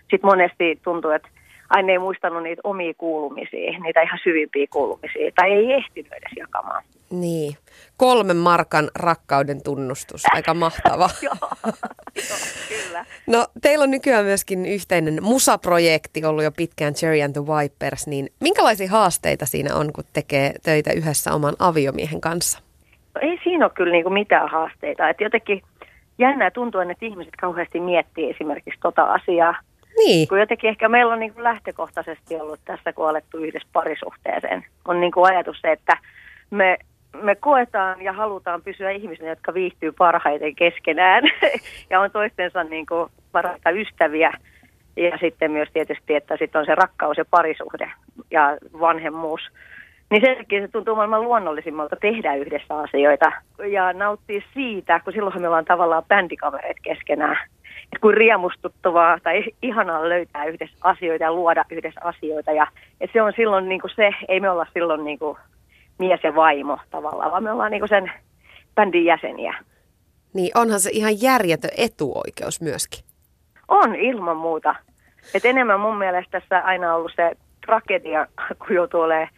[0.00, 1.28] Sitten monesti tuntuu, että
[1.70, 6.82] aina ei muistanut niitä omia kuulumisia, niitä ihan syvimpiä kuulumisia, tai ei ehtinyt edes jakamaan.
[7.10, 7.56] Niin.
[7.96, 10.22] Kolmen markan rakkauden tunnustus.
[10.32, 11.10] Aika mahtava.
[11.22, 11.34] Joo,
[12.16, 12.38] joo,
[12.68, 13.04] kyllä.
[13.26, 18.28] No, teillä on nykyään myöskin yhteinen musaprojekti ollut jo pitkään Cherry and the Vipers, niin
[18.40, 22.58] minkälaisia haasteita siinä on, kun tekee töitä yhdessä oman aviomiehen kanssa?
[23.14, 25.08] No ei siinä ole kyllä niinku mitään haasteita.
[25.08, 25.62] Et jotenkin
[26.18, 29.54] jännää tuntuu, että ihmiset kauheasti miettii esimerkiksi tota asiaa.
[29.98, 30.28] Niin.
[30.28, 35.22] Kun jotenkin ehkä meillä on niinku lähtökohtaisesti ollut tässä, kun alettu yhdessä parisuhteeseen, on niinku
[35.22, 35.96] ajatus se, että
[36.50, 36.78] me,
[37.22, 41.24] me koetaan ja halutaan pysyä ihmisinä, jotka viihtyy parhaiten keskenään
[41.90, 44.32] ja on toistensa niinku parhaita ystäviä.
[44.96, 47.92] Ja sitten myös tietysti, että sitten on se rakkaus ja parisuhde
[48.30, 49.40] ja vanhemmuus.
[50.10, 53.32] Niin sen se tuntuu maailman luonnollisimmalta tehdä yhdessä asioita
[53.72, 57.38] ja nauttia siitä, kun silloinhan me ollaan tavallaan bändikavereet keskenään.
[57.92, 62.52] Et kuin riemustuttavaa tai ihanaa löytää yhdessä asioita ja luoda yhdessä asioita.
[62.52, 62.66] Ja,
[63.00, 65.38] et se on silloin niin kuin se, ei me olla silloin niin kuin
[65.98, 68.12] mies ja vaimo tavallaan, vaan me ollaan niin kuin sen
[68.74, 69.54] bändin jäseniä.
[70.34, 73.04] Niin onhan se ihan järjetön etuoikeus myöskin.
[73.68, 74.74] On ilman muuta.
[75.34, 77.32] Et enemmän mun mielestä tässä aina ollut se
[77.66, 78.26] tragedia,
[78.58, 79.28] kun joutuu olemaan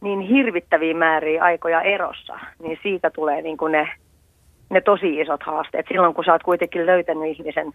[0.00, 3.88] niin hirvittäviä määriä aikoja erossa, niin siitä tulee niin kuin ne,
[4.70, 5.86] ne tosi isot haasteet.
[5.88, 7.72] Silloin kun sä oot kuitenkin löytänyt ihmisen,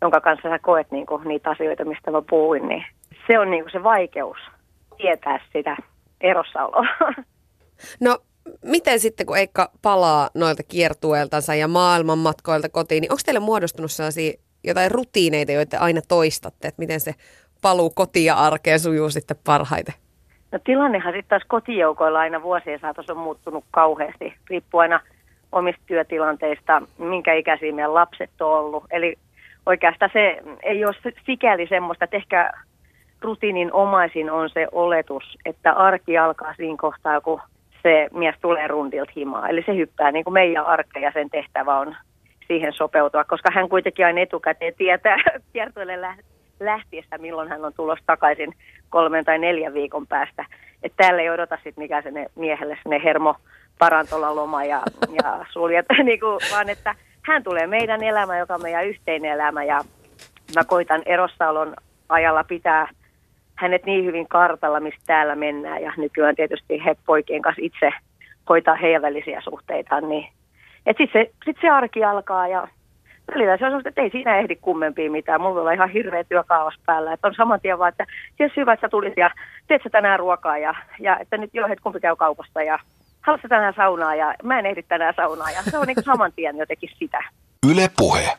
[0.00, 2.84] jonka kanssa sä koet niin kuin niitä asioita, mistä mä puhuin, niin
[3.26, 4.38] se on niin kuin se vaikeus
[4.96, 5.76] tietää sitä
[6.20, 6.86] erossaoloa.
[8.00, 8.18] No,
[8.64, 14.32] miten sitten, kun Eikka palaa noilta kiertueeltansa ja maailmanmatkoilta kotiin, niin onko teille muodostunut sellaisia
[14.64, 17.14] jotain rutiineita, joita aina toistatte, että miten se
[17.62, 19.94] paluu kotiin ja arkeen sujuu sitten parhaiten?
[20.52, 25.00] No tilannehan sitten taas kotijoukoilla aina vuosien saatossa on muuttunut kauheasti, riippuu aina
[25.52, 28.84] omista työtilanteista, minkä ikäisiä meidän lapset on ollut.
[28.90, 29.16] Eli
[29.66, 30.94] oikeastaan se ei ole
[31.26, 32.52] sikäli semmoista, että ehkä
[33.20, 37.40] rutiinin omaisin on se oletus, että arki alkaa siinä kohtaa, kun
[37.82, 39.48] se mies tulee rundilta himaa.
[39.48, 41.96] Eli se hyppää niin kuin meidän arkeen ja sen tehtävä on
[42.46, 45.16] siihen sopeutua, koska hän kuitenkin aina etukäteen tietää
[45.52, 46.16] kiertoille
[46.60, 48.52] lähtiessä, milloin hän on tulossa takaisin
[48.90, 50.44] kolmen tai neljän viikon päästä.
[50.82, 53.34] Että täällä ei odota sitten mikä se miehelle sinne hermo
[53.78, 54.82] parantolaloma ja,
[55.22, 59.64] ja suljet, niin kuin, vaan että hän tulee meidän elämä, joka on meidän yhteinen elämä
[59.64, 59.80] ja
[60.54, 61.74] mä koitan erossaolon
[62.08, 62.88] ajalla pitää
[63.54, 67.90] hänet niin hyvin kartalla, mistä täällä mennään ja nykyään tietysti he poikien kanssa itse
[68.48, 70.28] hoitaa heidän välisiä suhteitaan, niin
[70.86, 72.68] että sitten se, sit se arki alkaa ja
[73.34, 75.40] välillä se on sellaista, että ei siinä ehdi kummempia mitään.
[75.40, 77.12] Mulla on ihan hirveä työkaavas päällä.
[77.12, 78.06] Että on saman tien vaan, että
[78.36, 79.30] ties hyvä, että sä tulit ja
[79.66, 82.78] teet sä tänään ruokaa ja, ja että nyt jo hetki kumpi käy kaupasta ja
[83.28, 86.56] haluatko tänään saunaa ja mä en ehdi tänään saunaa ja se on niin saman tien
[86.56, 87.24] jotenkin sitä.
[87.66, 88.38] Yle Puhe.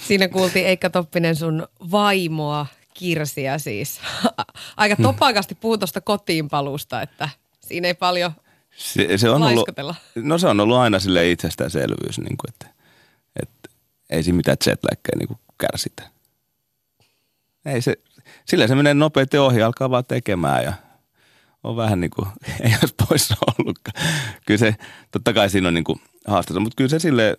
[0.00, 4.00] Siinä kuultiin Eikka Toppinen sun vaimoa Kirsiä siis.
[4.76, 7.28] Aika topakasti puhuu tuosta kotiinpaluusta, että
[7.60, 8.32] siinä ei paljon
[8.76, 9.68] Se, se on ollut,
[10.14, 12.66] no se on ollut aina sille itsestäänselvyys, niin kuin, että,
[13.42, 13.68] että
[14.10, 16.02] ei siinä mitään jetlaggeja niin kärsitä.
[17.64, 17.94] Ei se,
[18.44, 20.72] sillä se menee nopeasti ohi, alkaa vaan tekemään ja
[21.62, 22.28] on vähän niin kuin,
[22.64, 24.06] ei olisi poissa ollutkaan.
[24.46, 24.74] Kyllä se,
[25.10, 26.00] totta kai siinä on niin kuin
[26.60, 27.36] mutta kyllä se sille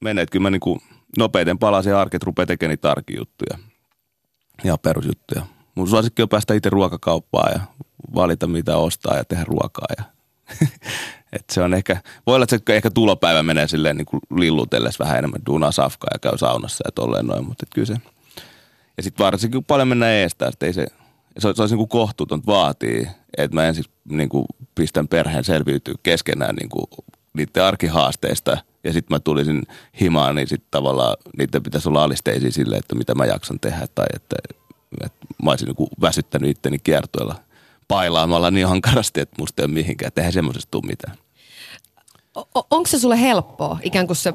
[0.00, 0.80] menee, että kyllä mä niin kuin
[1.18, 3.58] nopeiten palasin arkeen, että rupeaa tekemään niitä arkijuttuja
[4.64, 5.46] ja perusjuttuja.
[5.74, 7.60] Mun suosikki on päästä itse ruokakauppaan ja
[8.14, 9.86] valita mitä ostaa ja tehdä ruokaa.
[9.98, 10.04] Ja
[11.32, 11.96] et se on ehkä,
[12.26, 14.06] voi olla, että se ehkä tulopäivä menee silleen niin
[14.36, 17.96] lillutelles vähän enemmän duunaa safkaa ja käy saunassa ja tolleen noin, mutta kyllä se.
[18.96, 20.86] Ja sitten varsinkin kun paljon mennään eestään, että ei se,
[21.38, 23.08] se, se olisi niin kuin kohtuuton vaatii,
[23.38, 26.86] että mä ensin niin kuin pistän perheen selviytyä keskenään niin kuin
[27.34, 29.62] niiden arkihaasteista Ja sitten mä tulisin
[30.00, 33.86] himaan, niin sitten tavallaan niiden pitäisi olla alisteisia sille, että mitä mä jaksan tehdä.
[33.94, 34.36] Tai että,
[35.04, 37.34] että mä olisin niin väsyttänyt itteni kiertoilla
[37.88, 40.08] pailaamalla niin hankarasti, että musta ei ole mihinkään.
[40.08, 41.16] Että eihän semmoisesta tule mitään.
[42.54, 44.34] Onko se sulle helppoa, ikään kuin se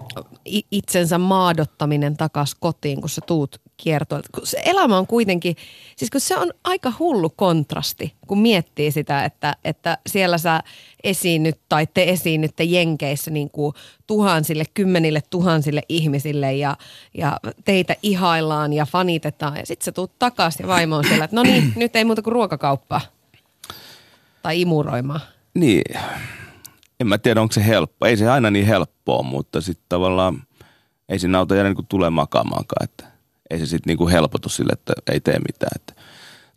[0.72, 4.29] itsensä maadottaminen takas kotiin, kun sä tuut kiertoilta?
[4.43, 5.55] Se elämä on kuitenkin,
[5.95, 10.63] siis kun se on aika hullu kontrasti, kun miettii sitä, että, että siellä sä
[11.03, 13.73] esiinnyt tai te esiinnytte Jenkeissä niin kuin
[14.07, 16.77] tuhansille, kymmenille tuhansille ihmisille ja,
[17.13, 19.57] ja teitä ihaillaan ja fanitetaan.
[19.57, 22.21] Ja sitten sä tuut takaisin ja vaimo on siellä, että no niin, nyt ei muuta
[22.21, 23.01] kuin ruokakauppaa
[24.43, 25.21] tai imuroimaan.
[25.53, 25.82] Niin,
[26.99, 28.05] en mä tiedä onko se helppo.
[28.05, 30.43] Ei se aina niin helppoa, mutta sitten tavallaan
[31.09, 32.84] ei siinä auta jäädä niin tulee makaamaankaan.
[32.84, 33.11] Että
[33.52, 35.72] ei se sitten niin helpotu sille, että ei tee mitään.
[35.76, 35.93] Että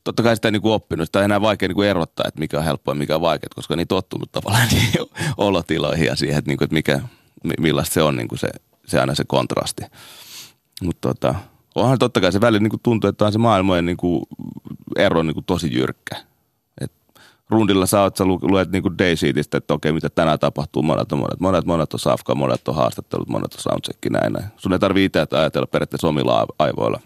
[0.05, 1.09] totta kai sitä ei niin oppinut.
[1.09, 3.77] Sitä on enää vaikea niin erottaa, että mikä on helppoa ja mikä on vaikeaa, koska
[3.77, 4.93] niin tottunut tavallaan niin
[5.37, 7.01] olotiloihin ja siihen, että, niin kuin, että mikä,
[7.61, 8.49] millaista se on niin kuin se,
[8.87, 9.83] se aina se kontrasti.
[10.83, 11.35] Mutta tota,
[11.75, 14.23] onhan totta kai se välillä niin tuntuu, että on se maailmojen niin kuin
[14.97, 16.17] ero niin kuin tosi jyrkkä
[17.51, 21.19] rundilla sä, oot, sä luet niin kuin Daysheetistä, että okei, mitä tänään tapahtuu, monet on
[21.19, 24.47] monet, monet, monet on safka, monet on haastattelut, monet on soundcheck, näin, näin.
[24.57, 27.01] Sun ei tarvii itse ajatella periaatteessa omilla aivoilla.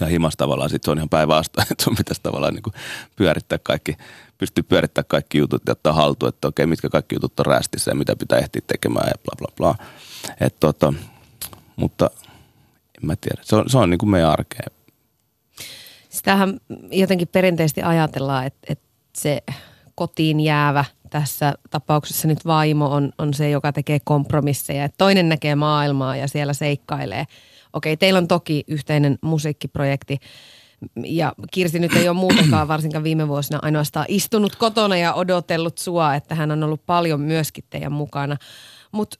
[0.00, 2.74] Ja himas tavallaan sit se on ihan päinvastoin, että sun pitäisi tavallaan niin kuin
[3.16, 3.96] pyörittää kaikki,
[4.38, 7.94] pystyy pyörittämään kaikki jutut ja ottaa haltuun, että okei, mitkä kaikki jutut on rästissä ja
[7.94, 9.86] mitä pitää ehtiä tekemään ja bla bla bla.
[10.40, 10.92] Et tota,
[11.76, 12.10] mutta
[13.02, 14.70] en mä tiedä, se on, se on niin kuin meidän arkeen.
[16.08, 18.85] Sitähän jotenkin perinteisesti ajatellaan, että, että
[19.16, 19.42] se
[19.94, 24.84] kotiin jäävä tässä tapauksessa nyt vaimo on, on se, joka tekee kompromisseja.
[24.84, 27.24] Et toinen näkee maailmaa ja siellä seikkailee.
[27.72, 30.18] Okei, teillä on toki yhteinen musiikkiprojekti
[31.04, 36.14] ja Kirsi nyt ei ole muutenkaan varsinkaan viime vuosina ainoastaan istunut kotona ja odotellut sua,
[36.14, 38.36] että hän on ollut paljon myöskin teidän mukana.
[38.92, 39.18] Mutta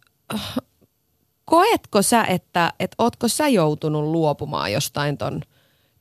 [1.45, 5.43] koetko sä, että, että ootko sä joutunut luopumaan jostain ton–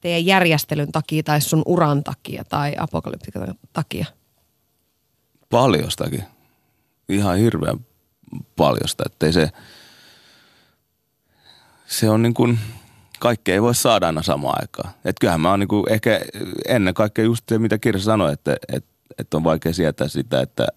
[0.05, 4.05] teidän järjestelyn takia tai sun uran takia tai apokalyptikan takia?
[5.49, 6.23] Paljostakin.
[7.09, 7.85] Ihan hirveän
[8.55, 9.49] paljosta, ettei se,
[11.87, 12.59] se on niin kuin,
[13.19, 14.89] kaikki ei voi saada aina samaan aikaan.
[15.05, 16.21] Että kyllähän mä oon niin kuin ehkä
[16.67, 20.67] ennen kaikkea just se, mitä Kirsi sanoi, että, että, että on vaikea sietää sitä, että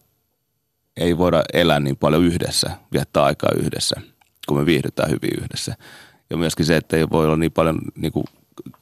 [0.96, 4.00] ei voida elää niin paljon yhdessä, viettää aikaa yhdessä,
[4.46, 5.74] kun me viihdytään hyvin yhdessä.
[6.30, 8.24] Ja myöskin se, että ei voi olla niin paljon niin kuin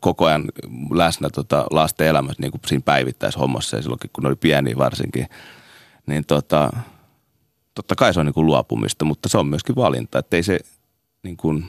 [0.01, 0.45] koko ajan
[0.91, 5.27] läsnä tota lasten elämässä niin kuin siinä päivittäishommassa ja silloinkin, kun ne oli pieniä varsinkin.
[6.07, 6.70] Niin tota,
[7.74, 10.18] totta kai se on niin kuin luopumista, mutta se on myöskin valinta.
[10.18, 10.59] Että ei se
[11.22, 11.64] niin kuin,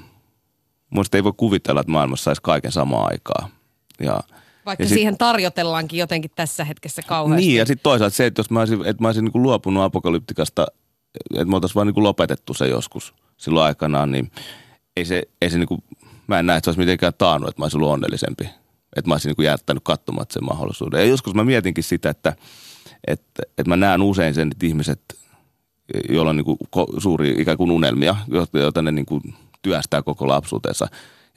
[0.90, 3.50] muista ei voi kuvitella, että maailmassa saisi kaiken samaan aikaa.
[4.00, 4.20] Ja,
[4.66, 7.46] Vaikka ja sit, siihen tarjotellaankin jotenkin tässä hetkessä kauheasti.
[7.46, 9.84] Niin, ja sitten toisaalta se, että jos mä olisin, että mä olisin niin kuin luopunut
[9.84, 10.68] apokalyptikasta,
[11.34, 14.32] että me oltaisiin vaan niin kuin lopetettu se joskus silloin aikanaan, niin
[14.98, 15.84] ei se, ei se niin kuin
[16.28, 18.50] mä en näe, että se olisi mitenkään taannut, että mä olisin ollut onnellisempi.
[18.96, 21.00] Että mä olisin niin jättänyt katsomatta sen mahdollisuuden.
[21.00, 22.36] Ja joskus mä mietinkin sitä, että,
[23.08, 25.02] että, että mä näen usein sen, että ihmiset,
[26.10, 26.58] joilla on niin kuin
[26.98, 28.16] suuri ikään kuin unelmia,
[28.54, 29.22] joita ne niin kuin
[29.62, 30.88] työstää koko lapsuutensa.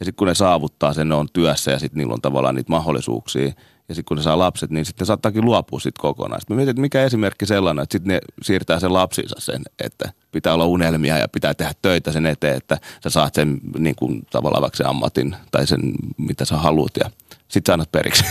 [0.01, 2.73] Ja sitten kun ne saavuttaa sen, ne on työssä ja sitten niillä on tavallaan niitä
[2.73, 3.53] mahdollisuuksia–
[3.91, 6.41] ja sitten kun ne saa lapset, niin sitten saattaakin luopua sitten kokonaan.
[6.41, 10.13] Sitten mä mietin, että mikä esimerkki sellainen, että sitten ne siirtää sen lapsinsa sen, että
[10.33, 14.23] pitää olla unelmia ja pitää tehdä töitä sen eteen, että sä saat sen niin kuin
[14.31, 15.81] tavallaan vaikka sen ammatin tai sen,
[16.17, 17.11] mitä sä haluat ja
[17.49, 18.25] sitten sä annat periksi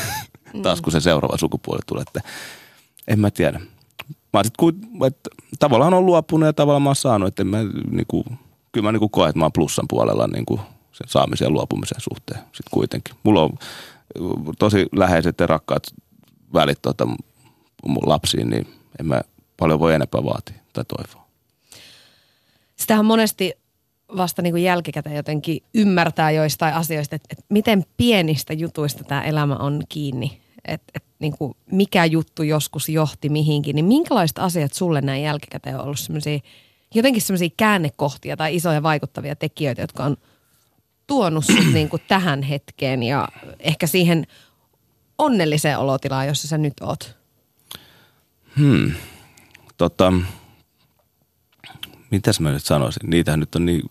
[0.53, 0.61] mm.
[0.61, 2.01] taas, kun se seuraava sukupuoli tulee.
[2.01, 2.21] Että
[3.07, 3.61] en mä tiedä.
[4.33, 4.53] Mä sit,
[5.07, 7.57] että tavallaan on luopunut ja tavallaan mä oon saanut, että mä
[7.91, 8.25] niin kuin,
[8.71, 10.61] kyllä mä niin kuin koen, että mä oon plussan puolella niin kuin
[10.99, 13.15] sen saamisen ja luopumisen suhteen sitten kuitenkin.
[13.23, 13.51] Mulla on
[14.59, 15.83] tosi läheiset ja rakkaat
[16.53, 17.07] välit tuota,
[18.05, 18.67] lapsiin, niin
[18.99, 19.21] en mä
[19.57, 21.29] paljon voi enempää vaatia tai toivoa.
[22.75, 23.53] Sitähän monesti
[24.17, 29.55] vasta niin kuin jälkikäteen jotenkin ymmärtää joistain asioista, että, että miten pienistä jutuista tämä elämä
[29.55, 30.41] on kiinni.
[30.65, 35.75] Että, että niin kuin mikä juttu joskus johti mihinkin, niin minkälaiset asiat sulle näin jälkikäteen
[35.75, 36.39] on ollut semmoisia,
[36.95, 40.17] jotenkin semmoisia käännekohtia tai isoja vaikuttavia tekijöitä, jotka on–
[41.09, 43.27] tuonut sut niin kuin tähän hetkeen ja
[43.59, 44.27] ehkä siihen
[45.17, 47.17] onnelliseen olotilaan, jossa sä nyt oot?
[48.57, 48.91] Hmm.
[49.77, 50.13] Tota,
[52.11, 53.09] mitäs mä nyt sanoisin?
[53.09, 53.81] Niitähän nyt on niin,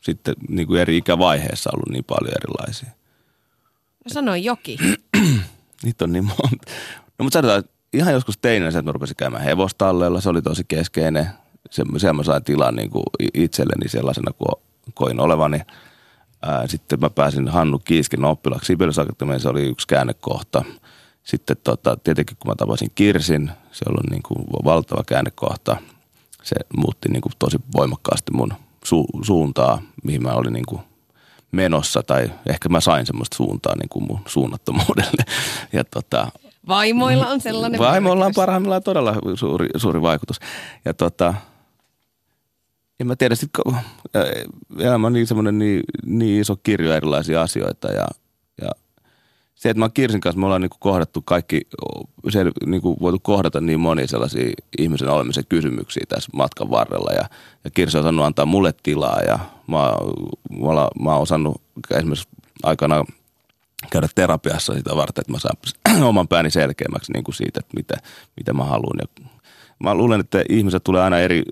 [0.00, 2.90] sitten niin kuin eri ikävaiheessa ollut niin paljon erilaisia.
[4.04, 4.78] No sanoin joki.
[5.82, 6.72] Niitä on niin monta.
[7.18, 10.20] No mutta sanotaan, ihan joskus teinä se, että mä rupesin käymään hevostallella.
[10.20, 11.26] Se oli tosi keskeinen.
[11.70, 13.04] Se, se mä sain tilan niin kuin
[13.34, 14.62] itselleni sellaisena kuin
[14.94, 15.60] koin olevani–
[16.46, 18.96] Ää, sitten mä pääsin Hannu Kiiskin oppilaksi Sibelius
[19.38, 20.64] se oli yksi käännekohta.
[21.22, 25.76] Sitten tota, tietenkin kun mä tapasin Kirsin, se oli niin kuin valtava käännekohta.
[26.42, 28.52] Se muutti niin kuin tosi voimakkaasti mun
[28.86, 30.80] su- suuntaa, mihin mä olin niin kuin
[31.52, 35.24] menossa, tai ehkä mä sain semmoista suuntaa niin kuin mun suunnattomuudelle.
[35.72, 36.28] Ja tota,
[36.68, 40.40] Vaimoilla on sellainen Vaimoilla on parhaimmillaan todella suuri, suuri vaikutus.
[40.84, 41.34] Ja tota,
[43.00, 43.50] en mä tiedä, sit,
[44.78, 48.06] elämä on niin semmoinen niin, niin iso kirjo erilaisia asioita ja,
[48.62, 48.70] ja
[49.54, 51.60] se, että mä Kirsin kanssa, me ollaan niinku kohdattu kaikki,
[52.28, 57.24] se niinku voitu kohdata niin monia sellaisia ihmisen olemisen kysymyksiä tässä matkan varrella ja,
[57.64, 62.28] ja Kirsi on osannut antaa mulle tilaa ja mä, mä, olla, mä oon osannut esimerkiksi
[62.62, 63.04] aikana
[63.90, 65.56] käydä terapiassa sitä varten, että mä saan
[66.08, 67.94] oman pääni selkeämmäksi niin kuin siitä, että mitä,
[68.36, 68.98] mitä mä haluan.
[68.98, 69.28] Ja
[69.78, 71.42] mä luulen, että ihmiset tulee aina eri,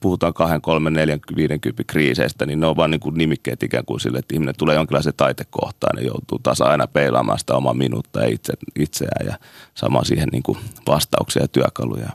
[0.00, 4.00] puhutaan kahden, kolmen, neljän, viidenkympin kriiseistä, niin ne on vaan niin kuin nimikkeet ikään kuin
[4.00, 8.26] sille, että ihminen tulee jonkinlaiseen taitekohtaan ja joutuu taas aina peilaamaan sitä omaa minuutta ja
[8.26, 9.38] itse, itseään ja
[9.74, 12.10] saamaan siihen niin kuin vastauksia ja työkaluja.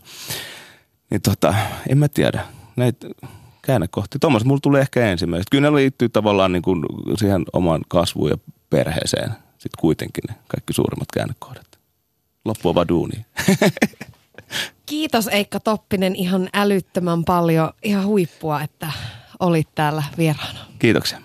[1.10, 1.56] Niin tota,
[1.90, 2.46] en mä tiedä.
[2.76, 3.08] Näitä
[3.62, 4.20] käännekohtia.
[4.20, 5.48] Tuommoista mulla tulee ehkä ensimmäiset.
[5.52, 6.86] Kyllä ne liittyy tavallaan niin kuin
[7.18, 8.38] siihen omaan kasvuun ja
[8.70, 9.30] perheeseen
[9.60, 11.68] sitten kuitenkin ne kaikki suurimmat käännekohdat.
[12.46, 13.14] Loppu on vaan duuni.
[14.90, 18.92] Kiitos Eikka Toppinen ihan älyttömän paljon, ihan huippua, että
[19.40, 20.60] olit täällä vieraana.
[20.80, 21.22] Kiitoksia.